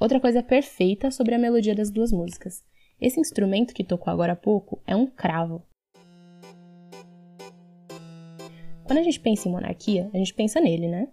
Outra 0.00 0.18
coisa 0.18 0.42
perfeita 0.42 1.12
sobre 1.12 1.36
a 1.36 1.38
melodia 1.38 1.76
das 1.76 1.92
duas 1.92 2.10
músicas. 2.10 2.64
Esse 3.00 3.20
instrumento 3.20 3.72
que 3.72 3.84
tocou 3.84 4.12
agora 4.12 4.32
há 4.32 4.36
pouco 4.36 4.82
é 4.84 4.96
um 4.96 5.06
cravo. 5.06 5.62
Quando 8.84 8.98
a 8.98 9.02
gente 9.02 9.18
pensa 9.18 9.48
em 9.48 9.52
monarquia, 9.52 10.10
a 10.12 10.18
gente 10.18 10.34
pensa 10.34 10.60
nele, 10.60 10.88
né? 10.88 11.08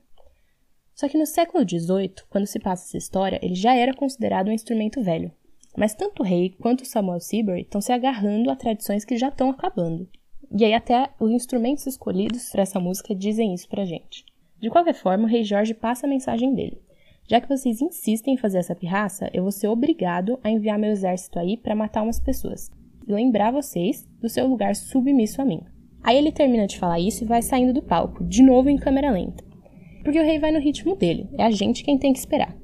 Só 0.93 1.07
que 1.07 1.17
no 1.17 1.25
século 1.25 1.67
XVIII, 1.67 2.15
quando 2.29 2.45
se 2.45 2.59
passa 2.59 2.85
essa 2.85 2.97
história, 2.97 3.39
ele 3.41 3.55
já 3.55 3.73
era 3.73 3.93
considerado 3.93 4.49
um 4.49 4.53
instrumento 4.53 5.01
velho. 5.01 5.31
Mas 5.75 5.95
tanto 5.95 6.21
o 6.21 6.25
rei 6.25 6.53
quanto 6.59 6.85
Samuel 6.85 7.21
Seabury 7.21 7.61
estão 7.61 7.79
se 7.79 7.93
agarrando 7.93 8.51
a 8.51 8.55
tradições 8.55 9.05
que 9.05 9.17
já 9.17 9.29
estão 9.29 9.49
acabando. 9.49 10.07
E 10.51 10.65
aí 10.65 10.73
até 10.73 11.09
os 11.19 11.31
instrumentos 11.31 11.87
escolhidos 11.87 12.49
para 12.49 12.63
essa 12.63 12.79
música 12.79 13.15
dizem 13.15 13.53
isso 13.53 13.69
pra 13.69 13.85
gente. 13.85 14.25
De 14.59 14.69
qualquer 14.69 14.93
forma, 14.93 15.23
o 15.23 15.27
rei 15.27 15.43
Jorge 15.43 15.73
passa 15.73 16.05
a 16.05 16.09
mensagem 16.09 16.53
dele. 16.53 16.81
Já 17.27 17.39
que 17.39 17.47
vocês 17.47 17.81
insistem 17.81 18.33
em 18.33 18.37
fazer 18.37 18.57
essa 18.57 18.75
pirraça, 18.75 19.29
eu 19.33 19.43
vou 19.43 19.51
ser 19.51 19.69
obrigado 19.69 20.37
a 20.43 20.49
enviar 20.49 20.77
meu 20.77 20.91
exército 20.91 21.39
aí 21.39 21.55
para 21.55 21.73
matar 21.73 22.03
umas 22.03 22.19
pessoas. 22.19 22.69
E 23.07 23.11
lembrar 23.11 23.51
vocês 23.51 24.05
do 24.19 24.27
seu 24.27 24.45
lugar 24.45 24.75
submisso 24.75 25.41
a 25.41 25.45
mim. 25.45 25.61
Aí 26.03 26.17
ele 26.17 26.31
termina 26.31 26.65
de 26.65 26.79
falar 26.79 26.99
isso 26.99 27.23
e 27.23 27.27
vai 27.27 27.41
saindo 27.41 27.73
do 27.73 27.81
palco, 27.81 28.23
de 28.23 28.41
novo 28.41 28.69
em 28.69 28.77
câmera 28.77 29.11
lenta. 29.11 29.43
Porque 30.03 30.19
o 30.19 30.23
rei 30.23 30.39
vai 30.39 30.51
no 30.51 30.59
ritmo 30.59 30.95
dele, 30.95 31.29
é 31.37 31.43
a 31.43 31.51
gente 31.51 31.83
quem 31.83 31.97
tem 31.97 32.11
que 32.11 32.19
esperar. 32.19 32.55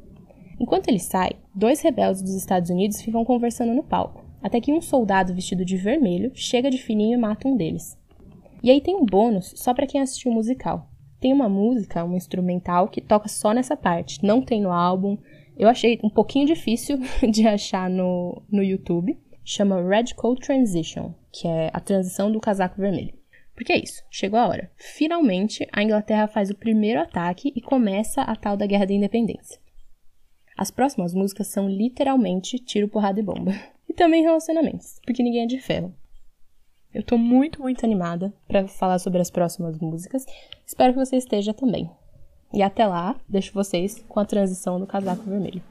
Enquanto 0.60 0.88
ele 0.88 1.00
sai, 1.00 1.32
dois 1.54 1.82
rebeldes 1.82 2.22
dos 2.22 2.34
Estados 2.34 2.70
Unidos 2.70 3.02
ficam 3.02 3.24
conversando 3.24 3.74
no 3.74 3.84
palco, 3.84 4.26
até 4.42 4.60
que 4.60 4.74
um 4.74 4.82
soldado 4.82 5.36
vestido 5.36 5.64
de 5.64 5.78
vermelho 5.78 6.32
chega 6.34 6.70
de 6.70 6.80
fininho 6.80 7.14
e 7.14 7.22
mata 7.22 7.48
um 7.48 7.56
deles. 7.56 7.98
E 8.64 8.72
aí 8.72 8.82
tem 8.82 8.96
um 8.96 9.06
bônus 9.06 9.54
só 9.56 9.74
para 9.74 9.86
quem 9.86 10.02
assistiu 10.02 10.32
o 10.32 10.34
musical. 10.34 10.90
Tem 11.20 11.32
uma 11.32 11.50
música, 11.50 12.04
um 12.04 12.16
instrumental 12.16 12.88
que 12.88 13.02
toca 13.02 13.28
só 13.28 13.54
nessa 13.54 13.78
parte, 13.78 14.24
não 14.24 14.42
tem 14.42 14.62
no 14.62 14.72
álbum. 14.72 15.18
Eu 15.58 15.70
achei 15.70 16.00
um 16.04 16.10
pouquinho 16.10 16.46
difícil 16.46 17.00
de 17.32 17.48
achar 17.48 17.90
no, 17.90 18.42
no 18.52 18.64
YouTube. 18.64 19.18
Chama 19.44 19.82
Red 19.82 20.14
Coat 20.16 20.42
Transition, 20.42 21.14
que 21.32 21.48
é 21.48 21.70
a 21.72 21.80
transição 21.80 22.32
do 22.32 22.40
casaco 22.40 22.82
vermelho. 22.82 23.17
Porque 23.58 23.74
é 23.74 23.84
isso, 23.84 24.04
chegou 24.12 24.40
a 24.40 24.48
hora. 24.48 24.72
Finalmente, 24.78 25.68
a 25.74 25.82
Inglaterra 25.82 26.28
faz 26.28 26.52
o 26.52 26.56
primeiro 26.56 27.02
ataque 27.02 27.52
e 27.56 27.60
começa 27.60 28.22
a 28.22 28.36
tal 28.36 28.56
da 28.56 28.68
Guerra 28.68 28.86
da 28.86 28.94
Independência. 28.94 29.60
As 30.56 30.70
próximas 30.70 31.12
músicas 31.12 31.48
são 31.48 31.68
literalmente 31.68 32.60
tiro, 32.60 32.88
porrada 32.88 33.20
e 33.20 33.24
bomba. 33.24 33.52
E 33.90 33.94
também 33.94 34.22
relacionamentos, 34.22 35.00
porque 35.06 35.24
ninguém 35.24 35.44
é 35.44 35.48
de 35.48 35.60
ferro. 35.60 35.96
Eu 36.94 37.02
tô 37.02 37.18
muito, 37.18 37.62
muito 37.62 37.86
animada 37.86 38.34
para 38.48 38.68
falar 38.68 39.00
sobre 39.00 39.22
as 39.22 39.32
próximas 39.32 39.80
músicas. 39.80 40.26
Espero 40.66 40.94
que 40.94 41.00
você 41.00 41.16
esteja 41.16 41.54
também. 41.54 41.90
E 42.54 42.62
até 42.62 42.86
lá, 42.86 43.20
deixo 43.28 43.54
vocês 43.54 44.04
com 44.08 44.20
a 44.20 44.26
transição 44.26 44.80
do 44.80 44.86
casaco 44.86 45.24
vermelho. 45.24 45.64